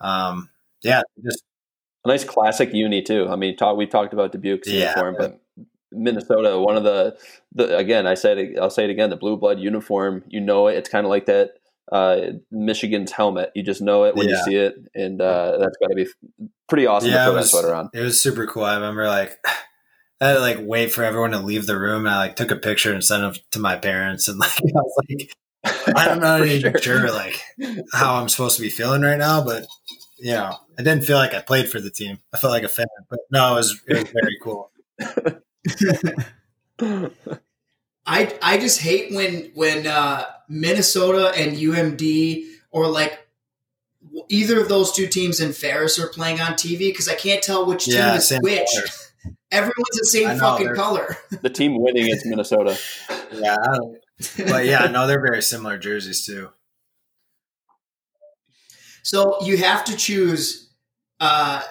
[0.00, 0.50] um,
[0.82, 1.44] yeah, just,
[2.04, 3.28] a nice classic uni too.
[3.28, 5.40] I mean, talk, we talked about Dubuque's Yeah, uniform, but
[5.94, 7.16] Minnesota, one of the,
[7.52, 10.24] the again, I said, it- I'll say it again, the blue blood uniform.
[10.28, 10.76] You know it.
[10.76, 11.52] It's kind of like that
[11.92, 13.50] uh, Michigan's helmet.
[13.54, 16.06] You just know it when you see it, and uh, that's got to be
[16.68, 17.90] pretty awesome Yeah, to it put was- that sweater on.
[17.94, 18.64] it was super cool.
[18.64, 19.38] I remember like,
[20.20, 22.06] I had to like wait for everyone to leave the room.
[22.06, 24.28] And I like took a picture and sent it to my parents.
[24.28, 25.32] And like, I was like,
[25.96, 26.80] I'm not even sure.
[27.00, 27.40] sure like
[27.92, 29.66] how I'm supposed to be feeling right now, but
[30.18, 32.18] you know, I didn't feel like I played for the team.
[32.32, 34.70] I felt like a fan, but no, it was, it was very cool.
[38.06, 43.18] I I just hate when when uh, Minnesota and UMD or like
[44.28, 47.66] either of those two teams in Ferris are playing on TV because I can't tell
[47.66, 48.68] which team Yeah, is which.
[48.72, 48.86] color.
[49.50, 51.16] Everyone's the same know, fucking color.
[51.42, 52.78] the team winning is Minnesota.
[53.32, 53.56] Yeah,
[54.46, 56.50] but yeah, no, they're very similar jerseys too.
[59.02, 60.70] So you have to choose
[61.18, 61.62] uh,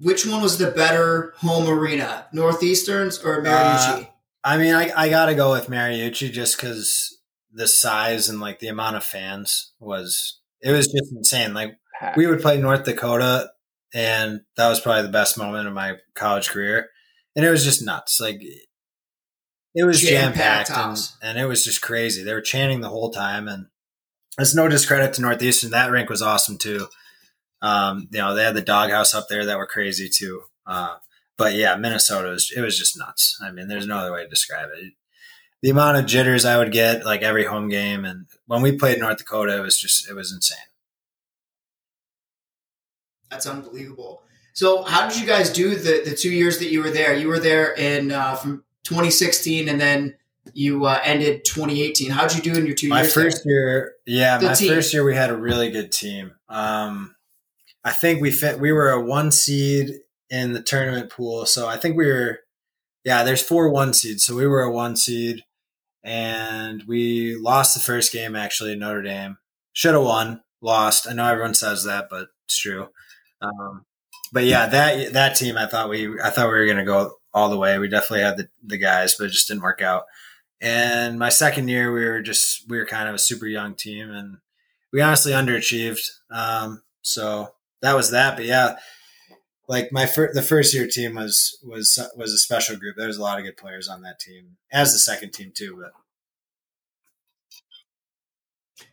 [0.00, 4.02] which one was the better home arena, Northeastern's or Mariucci?
[4.02, 4.06] Uh,
[4.42, 7.18] I mean, I, I got to go with Mariucci just because
[7.52, 11.52] the size and like the amount of fans was it was just insane.
[11.52, 11.78] Like
[12.16, 13.50] we would play North Dakota,
[13.92, 16.88] and that was probably the best moment of my college career,
[17.36, 18.20] and it was just nuts.
[18.20, 18.40] Like
[19.74, 22.22] it was jam Jam-packed and, and it was just crazy.
[22.22, 23.66] They were chanting the whole time, and
[24.38, 25.70] it's no discredit to Northeastern.
[25.70, 26.86] That rink was awesome too.
[27.62, 30.42] Um, you know, they had the doghouse up there that were crazy too.
[30.66, 30.96] Uh,
[31.36, 33.38] but yeah, Minnesota was it was just nuts.
[33.42, 34.92] I mean, there's no other way to describe it.
[35.62, 38.98] The amount of jitters I would get like every home game, and when we played
[38.98, 40.58] North Dakota, it was just it was insane.
[43.30, 44.22] That's unbelievable.
[44.52, 47.14] So, how did you guys do the the two years that you were there?
[47.14, 50.14] You were there in uh, from 2016, and then
[50.52, 52.10] you uh, ended 2018.
[52.10, 53.14] How'd you do in your two my years?
[53.14, 53.52] first there?
[53.54, 54.68] year, yeah, The my team.
[54.74, 56.32] first year we had a really good team.
[56.48, 57.14] Um,
[57.84, 58.60] I think we fit.
[58.60, 62.40] We were a one seed in the tournament pool, so I think we were.
[63.04, 65.44] Yeah, there's four one seeds, so we were a one seed,
[66.04, 68.76] and we lost the first game actually.
[68.76, 69.38] Notre Dame
[69.72, 71.08] should have won, lost.
[71.08, 72.88] I know everyone says that, but it's true.
[73.40, 73.86] Um,
[74.32, 77.14] but yeah, that that team, I thought we, I thought we were going to go
[77.32, 77.78] all the way.
[77.78, 80.04] We definitely had the, the guys, but it just didn't work out.
[80.60, 84.10] And my second year, we were just we were kind of a super young team,
[84.10, 84.38] and
[84.92, 86.06] we honestly underachieved.
[86.30, 88.36] Um, so that was that.
[88.36, 88.76] But yeah,
[89.68, 92.96] like my fir- the first year team was was was a special group.
[92.96, 95.78] There was a lot of good players on that team, as the second team too.
[95.80, 95.92] But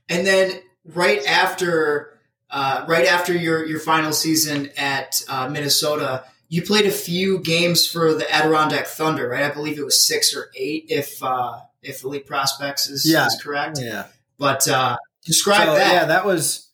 [0.09, 2.19] And then right after,
[2.49, 7.85] uh, right after your your final season at uh, Minnesota, you played a few games
[7.85, 9.43] for the Adirondack Thunder, right?
[9.43, 13.25] I believe it was six or eight, if uh, if Elite Prospects is, Yeah.
[13.27, 13.79] is correct.
[13.81, 14.05] yeah,
[14.37, 15.93] But uh, describe So, that.
[15.93, 16.66] Yeah, that was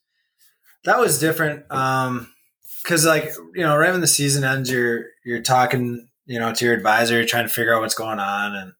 [0.85, 1.69] that was different.
[1.71, 2.33] Um,
[2.83, 6.65] because like you know, right when the season ends, you're you're talking, you know, to
[6.65, 8.73] your advisor, you're trying to figure out what's going on, and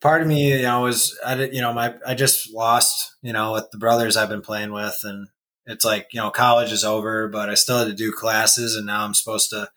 [0.00, 3.32] part of me, you know, was I did, you know, my I just lost, you
[3.32, 5.28] know, with the brothers I've been playing with, and
[5.66, 8.86] it's like you know, college is over, but I still had to do classes, and
[8.86, 9.70] now I'm supposed to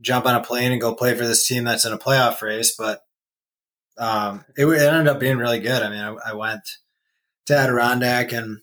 [0.00, 2.74] jump on a plane and go play for this team that's in a playoff race,
[2.76, 3.00] but.
[3.96, 5.80] Um, it, it ended up being really good.
[5.80, 6.62] I mean, I, I went
[7.46, 8.58] to Adirondack and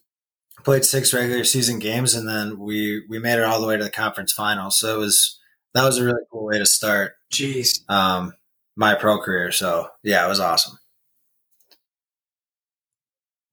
[0.63, 3.83] played six regular season games, and then we we made it all the way to
[3.83, 4.71] the conference final.
[4.71, 5.39] So it was
[5.73, 7.89] that was a really cool way to start Jeez.
[7.89, 8.33] um,
[8.75, 9.51] my pro career.
[9.51, 10.77] So yeah, it was awesome.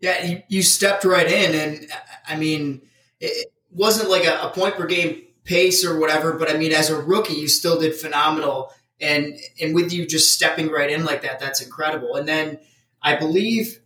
[0.01, 1.91] Yeah, you, you stepped right in, and
[2.29, 2.83] I mean,
[3.21, 6.89] it wasn't like a, a point per game pace or whatever, but I mean, as
[6.91, 11.23] a rookie, you still did phenomenal, and and with you just stepping right in like
[11.23, 12.15] that, that's incredible.
[12.15, 12.61] And then
[13.03, 13.81] I believe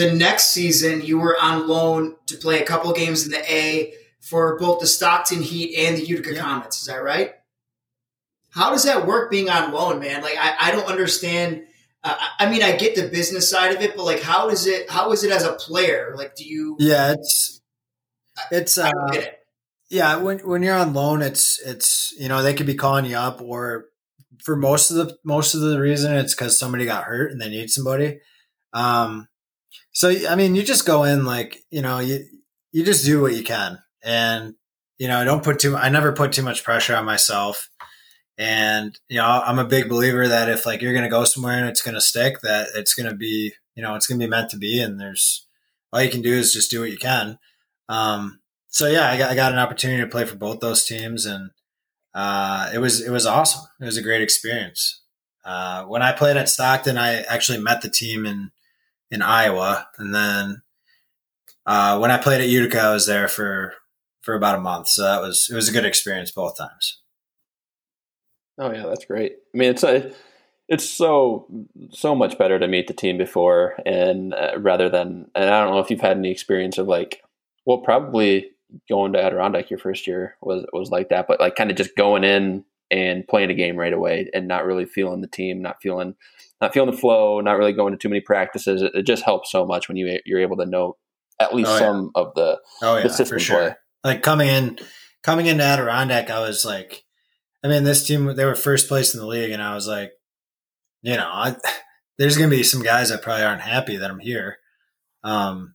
[0.00, 3.92] the next season you were on loan to play a couple games in the A
[4.20, 6.40] for both the Stockton Heat and the Utica Yeah.
[6.40, 6.80] Comets.
[6.80, 7.32] Is that right?
[8.50, 10.22] How does that work being on loan, man?
[10.22, 11.64] Like, I, I don't understand.
[12.02, 14.90] Uh, I mean, I get the business side of it, but like, how does it?
[14.90, 16.14] How is it as a player?
[16.16, 16.76] Like, do you?
[16.78, 17.60] Yeah, it's
[18.50, 19.38] it's I uh, it.
[19.90, 23.16] yeah when when you're on loan, it's it's you know they could be calling you
[23.16, 23.84] up, or
[24.42, 27.50] for most of the most of the reason it's because somebody got hurt and they
[27.50, 28.20] need somebody.
[28.72, 29.28] Um,
[29.92, 32.24] so I mean, you just go in like you know you
[32.72, 34.54] you just do what you can, and
[34.98, 35.76] you know I don't put too.
[35.76, 37.68] I never put too much pressure on myself,
[38.38, 41.68] and you know I'm a big believer that if like you're gonna go somewhere and
[41.68, 44.80] it's gonna stick, that it's gonna be you know it's gonna be meant to be,
[44.80, 45.46] and there's
[45.92, 47.38] all you can do is just do what you can.
[47.88, 51.26] Um, so yeah, I got, I got an opportunity to play for both those teams,
[51.26, 51.50] and
[52.14, 53.62] uh, it was it was awesome.
[53.80, 55.02] It was a great experience.
[55.44, 58.52] Uh, when I played at Stockton, I actually met the team in
[59.10, 60.62] in Iowa, and then
[61.66, 63.74] uh, when I played at Utica, I was there for
[64.22, 64.88] for about a month.
[64.88, 67.00] So that was it was a good experience both times.
[68.58, 69.36] Oh yeah, that's great.
[69.54, 70.12] I mean, it's a,
[70.68, 71.46] it's so
[71.90, 75.74] so much better to meet the team before, and uh, rather than, and I don't
[75.74, 77.22] know if you've had any experience of like,
[77.64, 78.50] well, probably
[78.88, 81.96] going to Adirondack your first year was was like that, but like kind of just
[81.96, 85.80] going in and playing a game right away and not really feeling the team, not
[85.80, 86.14] feeling
[86.60, 88.82] not feeling the flow, not really going to too many practices.
[88.82, 90.96] It, it just helps so much when you you're able to know
[91.38, 91.78] at least Oh, yeah.
[91.78, 93.58] some of the Oh yeah, the system for sure.
[93.58, 93.74] play.
[94.04, 94.78] Like coming in,
[95.22, 97.04] coming into Adirondack, I was like,
[97.64, 100.12] I mean, this team they were first place in the league, and I was like,
[101.02, 101.56] you know, I,
[102.18, 104.58] there's going to be some guys that probably aren't happy that I'm here.
[105.24, 105.74] Um,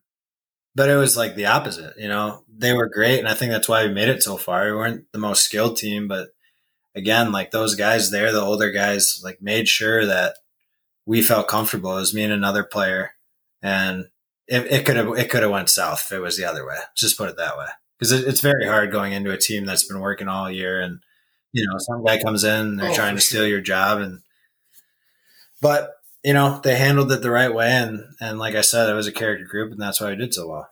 [0.76, 1.94] but it was like the opposite.
[1.98, 4.66] You know, they were great, and I think that's why we made it so far.
[4.66, 6.30] We weren't the most skilled team, but
[6.96, 10.36] again, like those guys there, the older guys, like made sure that
[11.06, 11.98] we felt comfortable.
[11.98, 13.12] It was me and another player,
[13.62, 14.06] and
[14.48, 16.78] it, could have it could have went south if it was the other way.
[16.96, 19.84] Just put it that way, because it, it's very hard going into a team that's
[19.88, 21.00] been working all year, and
[21.52, 23.48] you know some guy comes in, they're Oh, trying to steal sure.
[23.50, 24.22] your job, and
[25.62, 25.92] but
[26.24, 29.08] you know they handled it the right way, and and like I said, it was
[29.08, 30.70] a character group, and that's why we did so well.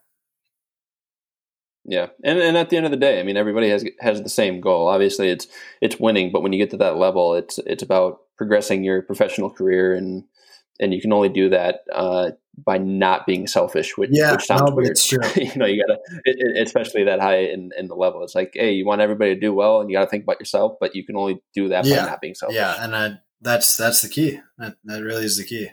[1.86, 4.30] Yeah, and and at the end of the day, I mean, everybody has has the
[4.30, 4.88] same goal.
[4.88, 5.48] Obviously, it's
[5.82, 9.50] it's winning, but when you get to that level, it's it's about progressing your professional
[9.50, 10.24] career, and
[10.80, 12.32] and you can only do that uh,
[12.66, 14.90] by not being selfish, which, Yeah, which sounds no, weird.
[14.92, 15.20] it's true.
[15.36, 18.24] you know, you gotta, it, it- especially that high in, in the level.
[18.24, 20.40] It's like, hey, you want everybody to do well, and you got to think about
[20.40, 22.56] yourself, but you can only do that Yeah, by not being selfish.
[22.56, 23.12] Yeah, and I,
[23.42, 24.40] that's that's the key.
[24.58, 25.70] That, that really is the key.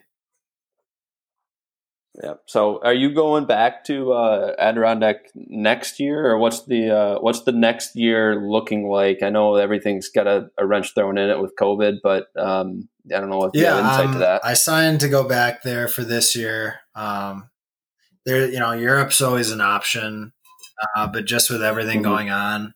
[2.23, 2.35] Yeah.
[2.47, 7.43] So, are you going back to uh, Adirondack next year, or what's the uh, what's
[7.45, 9.23] the next year looking like?
[9.23, 13.21] I know everything's got a, a wrench thrown in it with COVID, but um, I
[13.21, 14.45] don't know if you Yeah, have insight um, to that.
[14.45, 16.81] I signed to go back there for this year.
[16.97, 17.49] Um,
[18.27, 20.33] there, you know, Europe's always an option,
[20.97, 22.05] uh, but just with everything Mhm.
[22.05, 22.75] going on,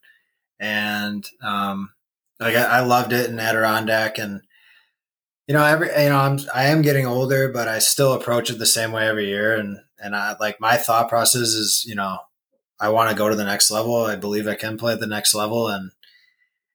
[0.60, 1.90] and um,
[2.38, 4.42] like I, I loved it in Adirondack, and
[5.46, 8.58] you know, every you know, I'm I am getting older, but I still approach it
[8.58, 12.18] the same way every year, and and I like my thought process is, you know,
[12.80, 14.04] I want to go to the next level.
[14.04, 15.90] I believe I can play at the next level, and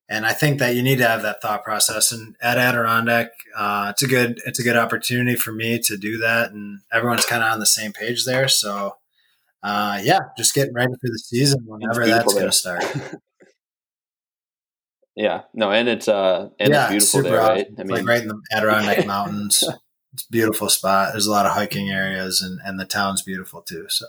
[0.08, 2.12] and I think that you need to have that thought process.
[2.12, 6.18] And at Adirondack, uh, it's a good it's a good opportunity for me to do
[6.20, 8.48] that, and everyone's kind of on the same page there.
[8.48, 8.98] So,
[9.64, 12.84] uh, yeah, just getting ready for the season whenever that's going to start.
[15.16, 15.44] yeah.
[15.54, 17.68] No, and it's uh, and yeah, it's beautiful there, right?
[17.68, 19.64] I It's mean, like right in the Adirondack Mountains.
[20.14, 21.10] It's a beautiful spot.
[21.14, 23.86] There's a lot of hiking areas, and and the town's beautiful too.
[23.90, 24.06] So.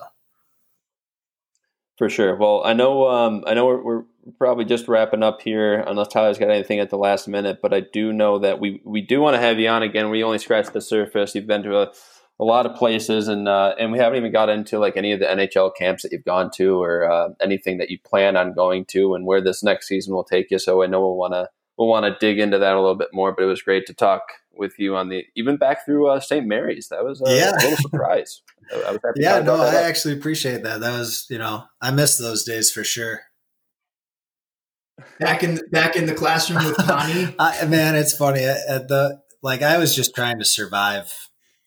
[1.99, 2.35] For sure.
[2.35, 4.03] Well, I know um, I know we're, we're
[4.39, 7.59] probably just wrapping up here, unless Tyler's got anything at the last minute.
[7.61, 10.09] But I do know that we we do want to have you on again.
[10.09, 11.35] We only scratched the surface.
[11.35, 11.93] You've been to a,
[12.41, 15.21] a lot of places, and uh, and we haven't even got into like any of
[15.21, 18.87] the NHL camps that you've gone to, or uh, anything that you plan on going
[18.87, 20.59] to, and where this next season will take you.
[20.59, 23.09] So I know we'll want to we'll want to dig into that a little bit
[23.13, 23.33] more.
[23.33, 24.23] But it was great to talk
[24.53, 26.47] with you on the even back through uh, St.
[26.47, 26.89] Mary's.
[26.89, 27.53] That was a, Yeah.
[27.53, 28.41] a little surprise.
[28.73, 29.21] I I was happy.
[29.21, 29.75] Yeah, no, I up.
[29.75, 30.81] actually appreciate that.
[30.81, 33.21] That was, you know, I miss those days for sure.
[35.19, 37.35] Back in back in the classroom with Connie.
[37.39, 38.45] I, man, it's funny.
[38.45, 41.13] At at the like, I was just trying to survive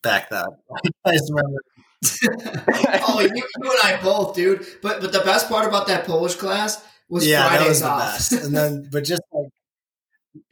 [0.04, 0.45] back then.
[1.06, 1.58] I just remember.
[3.08, 4.66] oh, you, you and I both, dude.
[4.82, 7.88] But but the best part about that Polish class was Yeah, that Fridays was the
[7.88, 7.99] off.
[7.99, 8.32] best.
[8.34, 9.47] And then, but just like,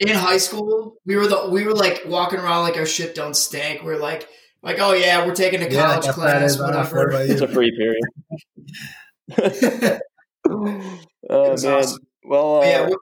[0.00, 3.36] in high school, we were the we were like walking around like our shit don't
[3.36, 3.82] stink.
[3.82, 4.28] We're like
[4.62, 6.58] like oh yeah, we're taking a college got class, Fridays.
[6.58, 7.32] What whatever.
[7.32, 8.02] It's a free period.
[10.48, 11.74] oh man.
[11.74, 11.98] awesome.
[12.24, 12.96] Well, uh, yeah, we're,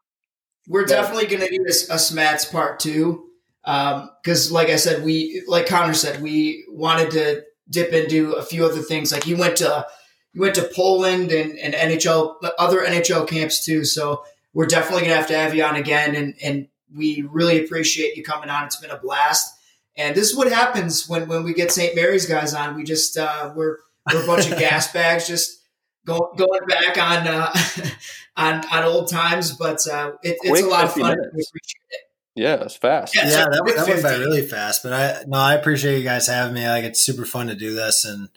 [0.69, 0.87] we're yeah.
[0.87, 3.30] definitely going to do this a Smats part two
[3.65, 8.65] because, like I said, we like Connor said, we wanted to dip into a few
[8.65, 9.13] other things.
[9.13, 9.87] Like you went to
[10.33, 13.85] you went to Poland and, and NHL other NHL camps too.
[13.85, 17.65] So we're definitely going to have to have you on again, and and we really
[17.65, 18.65] appreciate you coming on.
[18.65, 19.57] It's been a blast.
[19.97, 21.95] And this is what happens when, when we get St.
[21.95, 22.75] Mary's guys on.
[22.75, 23.79] We just uh, we're
[24.13, 25.61] we're a bunch of gas bags just
[26.07, 27.53] go, going back on uh,
[28.37, 31.17] on on old times, but uh, it, it's Quick a lot of fun.
[31.19, 32.10] We appreciate it.
[32.35, 33.17] Yeah, it's fast.
[33.17, 33.29] Yeah.
[33.29, 34.83] yeah, that, quick that went by really fast.
[34.83, 36.69] But I no, I appreciate you guys having me.
[36.69, 38.29] Like, it's super fun to do this, and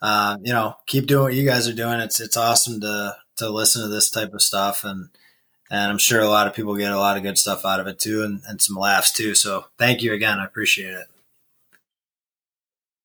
[0.00, 2.00] um, you know, keep doing what you guys are doing.
[2.00, 5.08] It's it's awesome to to listen to this type of stuff, and
[5.70, 7.86] and I'm sure a lot of people get a lot of good stuff out of
[7.86, 9.34] it too, and, and some laughs too.
[9.34, 10.38] So thank you again.
[10.38, 11.06] I appreciate it.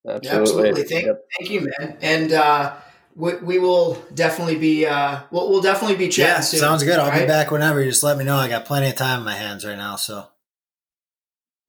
[0.07, 0.29] Absolutely.
[0.29, 0.83] Yeah, absolutely.
[0.83, 1.25] Thank, Yep.
[1.37, 1.97] thank you, man.
[2.01, 2.75] And uh,
[3.17, 6.59] we, we will definitely be uh, we'll, we'll definitely be chatting Yeah, soon.
[6.59, 6.99] sounds good.
[6.99, 7.81] I'll be back whenever.
[7.83, 8.37] You just let me know.
[8.37, 10.27] I got plenty of time in my hands right now, so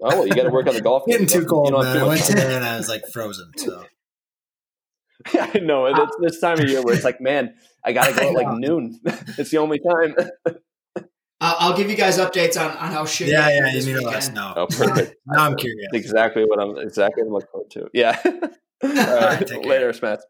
[0.00, 1.04] Oh, well, you got to work on the golf.
[1.08, 1.94] getting too cold, You don't man.
[1.96, 3.50] have I went much today and I was like frozen.
[3.56, 3.80] So
[5.32, 5.50] time.
[5.54, 5.86] I know.
[5.86, 8.58] It's this time of year where it's like, man, I got to go at like
[8.58, 9.00] noon.
[9.38, 10.14] it's the only time.
[11.40, 13.28] I'll, I'll give you guys updates on, on how shit.
[13.28, 14.52] yeah, yeah, went you this need to let us know.
[14.56, 15.16] Oh, perfect.
[15.26, 15.88] Now I'm curious.
[15.92, 17.90] exactly what I'm exactly what I'm looking forward to.
[17.94, 18.20] Yeah.
[18.24, 19.46] All right.
[19.46, 19.64] take.
[19.64, 20.20] Later, Smats.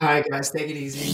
[0.00, 1.08] All right, guys, take it easy.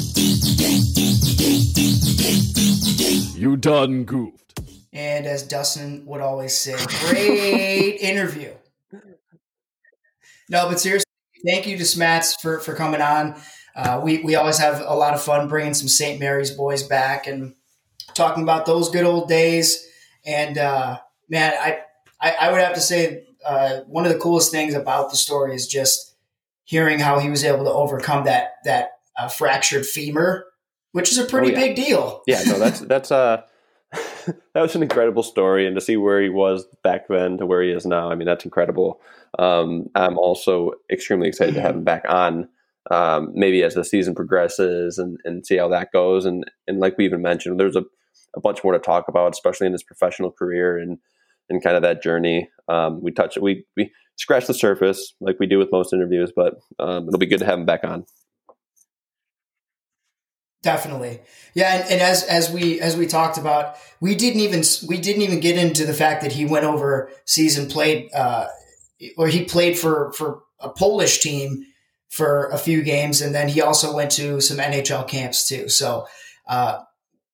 [3.41, 4.61] You done goofed.
[4.93, 6.77] And as Dustin would always say,
[7.09, 8.53] great interview.
[10.51, 11.11] No, but seriously,
[11.47, 13.41] thank you to Smats for, for coming on.
[13.75, 16.21] Uh, we, we always have a lot of fun bringing some St.
[16.21, 17.55] Mary's boys back and
[18.13, 19.89] talking about those good old days.
[20.27, 20.99] And uh,
[21.31, 21.79] man, I,
[22.21, 25.55] I, I would have to say uh, one of the coolest things about the story
[25.55, 26.14] is just
[26.65, 30.47] hearing how he was able to overcome that that uh, fractured femur,
[30.93, 31.67] which is a pretty Oh, yeah.
[31.67, 32.23] big deal.
[32.27, 33.43] Yeah, no, that's that's uh
[34.27, 37.63] that was an incredible story, and to see where he was back then to where
[37.63, 39.01] he is now, I mean, that's incredible.
[39.39, 42.49] Um, I'm also extremely excited to have him back on,
[42.91, 46.25] um, maybe as the season progresses and, and see how that goes.
[46.25, 47.85] And and like we even mentioned, there's a,
[48.37, 50.99] a bunch more to talk about, especially in his professional career and
[51.49, 52.49] and kind of that journey.
[52.69, 56.55] Um, we touch we we scratch the surface like we do with most interviews, but
[56.79, 58.05] um, it'll be good to have him back on.
[60.63, 61.21] Definitely,
[61.53, 65.23] yeah, and, and as as we as we talked about, we didn't even we didn't
[65.23, 68.47] even get into the fact that he went over season played, uh,
[69.19, 71.67] or he played for for a Polish team
[72.09, 75.69] for a few games, and then he also went to some NHL camps too.
[75.69, 76.07] So
[76.47, 76.79] uh,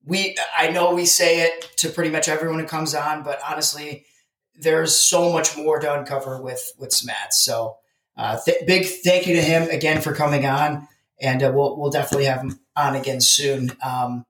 [0.05, 4.07] we, I know we say it to pretty much everyone who comes on, but honestly,
[4.61, 7.33] there's so much more to uncover with with Smats.
[7.33, 7.77] So
[8.17, 10.87] uh, th- big thank you to him again for coming on,
[11.21, 13.73] and uh, we'll we'll definitely have him on again soon.
[13.85, 14.25] Um,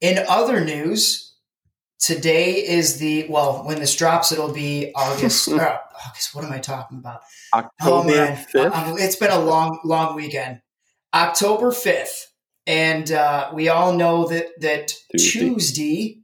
[0.00, 1.34] in other news,
[1.98, 5.48] today is the well when this drops, it'll be August.
[5.50, 6.34] uh, August.
[6.34, 7.20] What am I talking about?
[7.52, 8.70] October oh man, 5th?
[8.72, 10.60] Uh, it's been a long long weekend.
[11.12, 12.32] October fifth,
[12.66, 15.40] and uh, we all know that that Tuesday.
[15.40, 16.20] Tuesday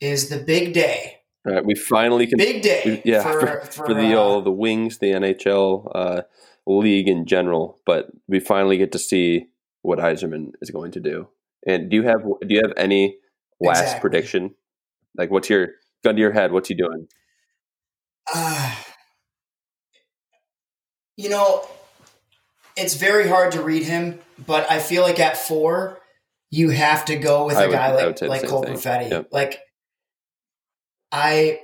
[0.00, 1.17] is the big day.
[1.48, 3.00] All right, we finally can Big day.
[3.04, 6.22] yeah for, for, for, for the uh, all the wings, the NHL uh,
[6.66, 7.80] league in general.
[7.86, 9.46] But we finally get to see
[9.82, 11.28] what Yzerman is going to do.
[11.66, 13.16] And do you have do you have any
[13.60, 14.00] last Exactly.
[14.00, 14.54] prediction?
[15.16, 15.68] Like, what's your
[16.04, 16.52] gun to your head?
[16.52, 17.08] What's he doing?
[18.34, 18.74] Uh,
[21.16, 21.66] you know,
[22.76, 25.98] it's very hard to read him, but I feel like at four,
[26.50, 28.64] you have to go with I a would- guy like like Cole.
[28.64, 29.10] Perfetti.
[29.10, 29.28] Yep.
[29.32, 29.60] Like,
[31.10, 31.60] I,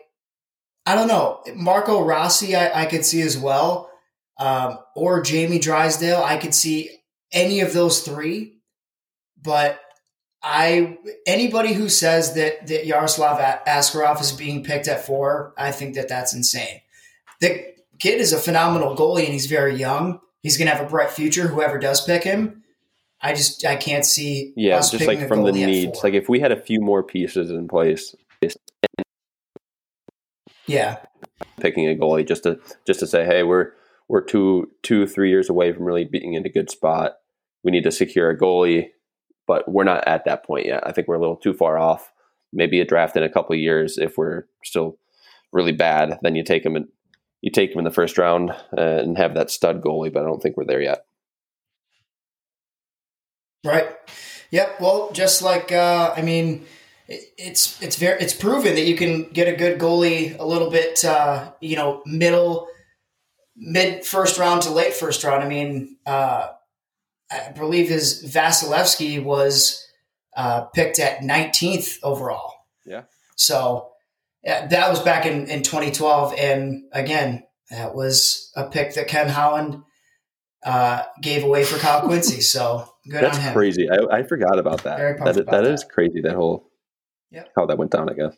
[0.86, 3.90] I don't know, Marco Rossi, I, I could see as well,
[4.38, 6.22] um, or Jamie Drysdale.
[6.22, 6.90] I could see
[7.32, 8.58] any of those three,
[9.40, 9.80] but
[10.42, 15.94] I anybody who says that that Yaroslav Askarov is being picked at four, I think
[15.94, 16.80] that that's insane.
[17.40, 20.20] The kid is a phenomenal goalie and he's very young.
[20.42, 21.48] He's going to have a bright future.
[21.48, 22.62] Whoever does pick him,
[23.20, 24.52] I just I can't see.
[24.54, 26.04] Yeah, us just like from the needs.
[26.04, 28.14] Like, if we had a few more pieces in place,
[30.66, 30.98] yeah,
[31.60, 33.72] picking a goalie just to just to say, hey, we're
[34.08, 37.14] we're two two three years away from really being in a good spot.
[37.62, 38.88] We need to secure a goalie,
[39.46, 40.86] but we're not at that point yet.
[40.86, 42.12] I think we're a little too far off.
[42.52, 44.98] Maybe a draft in a couple of years if we're still
[45.52, 46.18] really bad.
[46.22, 46.88] Then you take him and
[47.40, 50.12] you take him in the first round uh, and have that stud goalie.
[50.12, 51.04] But I don't think we're there yet.
[53.64, 53.88] right.
[54.50, 54.80] Yep.
[54.80, 56.64] Well, just like uh, I mean,
[57.08, 61.04] it's it's very it's proven that you can get a good goalie a little bit
[61.04, 62.66] uh, you know middle
[63.56, 65.42] mid first round to late first round.
[65.44, 66.48] I mean, uh,
[67.30, 69.86] I believe his Vasilevskiy was
[70.36, 72.52] uh, picked at 19th overall.
[72.84, 73.02] Yeah.
[73.36, 73.90] So
[74.42, 76.34] yeah, that was back in, in 2012.
[76.38, 79.82] And again, that was a pick that Ken Holland
[80.64, 82.40] uh, gave away for Kyle Quincey.
[82.40, 83.52] So good That's on him.
[83.54, 83.88] crazy.
[83.90, 84.98] I, I forgot about that.
[84.98, 85.72] Very That, about that that.
[85.72, 86.20] is crazy.
[86.20, 86.70] That whole
[87.34, 87.52] Yep.
[87.56, 88.08] how that went down.
[88.08, 88.34] I guess.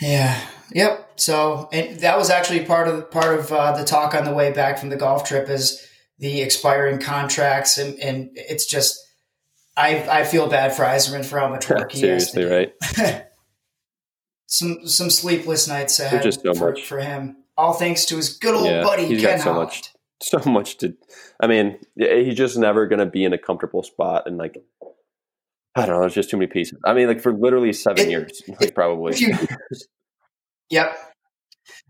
[0.00, 0.40] Yeah.
[0.72, 1.12] Yep.
[1.16, 4.52] So, and that was actually part of part of uh, the talk on the way
[4.52, 5.86] back from the golf trip is
[6.18, 8.98] the expiring contracts, and and it's just
[9.76, 13.04] I I feel bad for Yzerman for how much work he has to Seriously, do.
[13.06, 13.24] right?
[14.46, 16.84] some some sleepless nights ahead just so for, much.
[16.84, 17.36] for him.
[17.56, 19.68] All thanks to his good old Yeah, buddy he's Ken got so Holland.
[19.68, 19.90] much
[20.22, 20.94] so much to
[21.40, 24.56] i mean he's just never going to be in a comfortable spot and like
[25.76, 28.10] i don't know there's just too many pieces i mean like for literally seven It-
[28.10, 29.16] years like probably
[30.70, 30.96] Yep.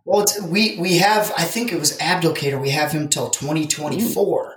[0.04, 2.60] Well, it's, we we have I think it was Abdelkader.
[2.60, 4.56] We have him till 2024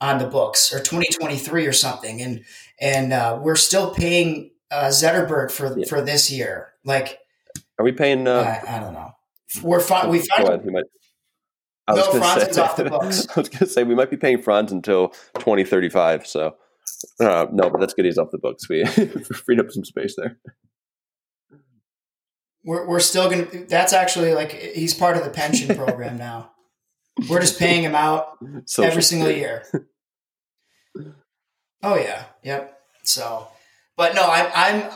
[0.00, 2.44] on the books or 2023 or something, and
[2.80, 5.86] and uh, we're still paying uh, Zetterberg for Yeah.
[5.88, 6.72] for this year.
[6.84, 7.18] Like
[7.78, 9.10] are we paying uh I, I don't know.
[9.62, 10.10] We're fine.
[10.10, 10.84] We go found might
[11.88, 13.26] I No, was gonna Franzen's say, off the books.
[13.36, 16.26] I was going to say we might be paying Franz until 2035.
[16.26, 16.54] So,
[17.20, 18.04] uh, no, but that's good.
[18.04, 18.68] He's off the books.
[18.68, 18.84] We
[19.44, 20.38] freed up some space there.
[22.64, 23.46] we're we're still gonna.
[23.68, 26.50] That's actually like he's part of the pension program now.
[27.28, 29.68] We're just paying him out Social every single Security.
[29.74, 29.86] year.
[31.82, 32.78] Oh yeah, yep.
[33.02, 33.48] So,
[33.96, 34.90] but no, I'm I'm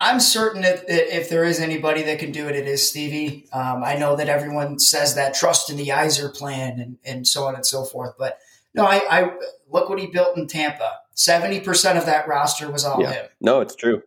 [0.00, 3.46] I'm certain that, that if there is anybody that can do it, it is Stevie.
[3.52, 7.44] Um, I know that everyone says that trust in the Yzer plan and and so
[7.44, 8.38] on and so forth, but
[8.74, 9.30] no, I, I
[9.70, 10.98] look what he built in Tampa.
[11.18, 13.12] Seventy percent of that roster was all Yeah.
[13.12, 13.26] him.
[13.40, 14.02] No, it's true.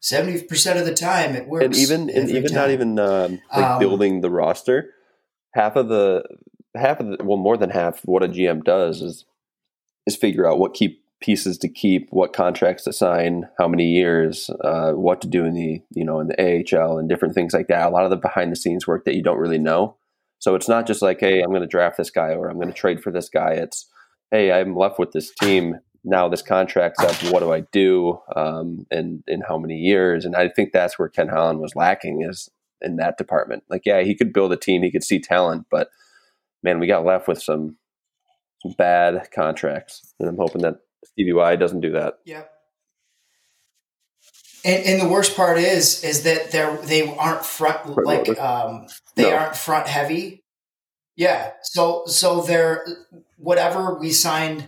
[0.00, 1.64] Seventy percent of the time, it works.
[1.64, 4.90] and even and even not even um, like Um, building the roster
[5.54, 6.24] half of the
[6.76, 9.24] half of the well more than half what a gm does is
[10.06, 14.50] is figure out what key pieces to keep what contracts to sign how many years
[14.62, 16.38] uh, what to do in the you know in the
[16.76, 19.14] ahl and different things like that a lot of the behind the scenes work that
[19.14, 19.96] you don't really know
[20.38, 22.68] so it's not just like hey i'm going to draft this guy or i'm going
[22.68, 23.88] to trade for this guy it's
[24.30, 25.76] hey i'm left with this team
[26.08, 30.34] now this contract's up what do i do um, and in how many years and
[30.36, 32.48] i think that's where ken holland was lacking is
[32.80, 35.88] in that department like yeah he could build a team he could see talent but
[36.62, 37.76] man we got left with some
[38.62, 42.44] some bad contracts and i'm hoping that stevie y doesn't do that Yeah.
[44.64, 49.30] And, and the worst part is is that they're they aren't front like um they
[49.30, 49.36] No.
[49.36, 50.42] aren't front heavy.
[51.14, 51.52] Yeah.
[51.62, 52.84] So so they're
[53.36, 54.66] whatever we signed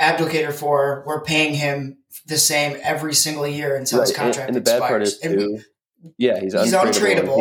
[0.00, 4.48] Abdelkader for, we're paying him the same every single year until his Right, and- contract
[4.48, 4.88] and, the bad expires.
[4.90, 5.64] part is And we-
[6.18, 6.84] yeah, he's, he's untradeable.
[7.26, 7.36] untradeable.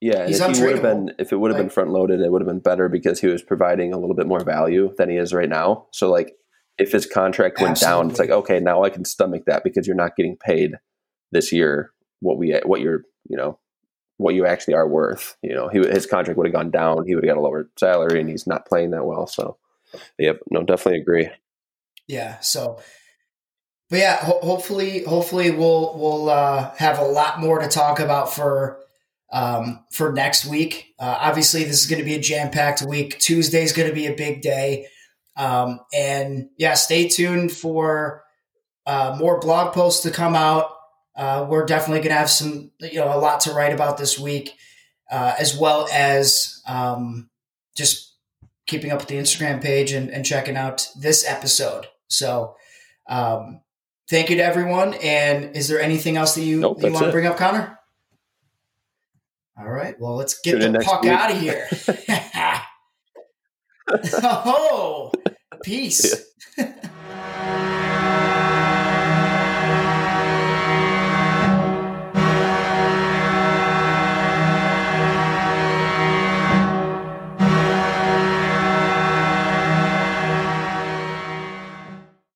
[0.00, 1.06] He- yeah, He's if he would have untradeable.
[1.06, 3.26] been, if it would have been front loaded, it would have been better because he
[3.26, 5.86] was providing a little bit more value than he is right now.
[5.90, 6.34] So like,
[6.78, 9.96] if his contract went down, it's like okay, now I can stomach that because you're
[9.96, 10.74] not getting paid
[11.32, 13.58] this year what we what you're you know
[14.18, 15.36] what you actually are worth.
[15.42, 17.04] You know, he his contract would have gone down.
[17.04, 19.26] He would have got a lower salary, and he's not playing that well.
[19.26, 19.56] So,
[20.20, 21.30] yep, no, definitely agree.
[22.08, 22.40] Yeah.
[22.40, 22.80] So,
[23.90, 28.32] but yeah, ho- hopefully, hopefully we'll we'll uh, have a lot more to talk about
[28.32, 28.80] for
[29.30, 30.94] um, for next week.
[30.98, 33.18] Uh, obviously, this is going to be a jam packed week.
[33.18, 34.88] Tuesday is going to be a big day,
[35.36, 38.24] um, and yeah, stay tuned for
[38.86, 40.70] uh, more blog posts to come out.
[41.14, 44.18] Uh, we're definitely going to have some, you know, a lot to write about this
[44.18, 44.52] week,
[45.10, 47.28] uh, as well as um,
[47.76, 48.14] just
[48.66, 51.88] keeping up with the Instagram page and, and checking out this episode.
[52.08, 52.56] So,
[53.08, 53.60] um,
[54.08, 54.94] thank you to everyone.
[54.94, 57.78] And is there anything else that you, Nope, you want to bring up, Connor?
[59.58, 59.98] All right.
[59.98, 61.10] Well, let's get Tune the puck week.
[61.10, 61.68] out of here.
[64.22, 65.12] oh,
[65.62, 66.24] peace.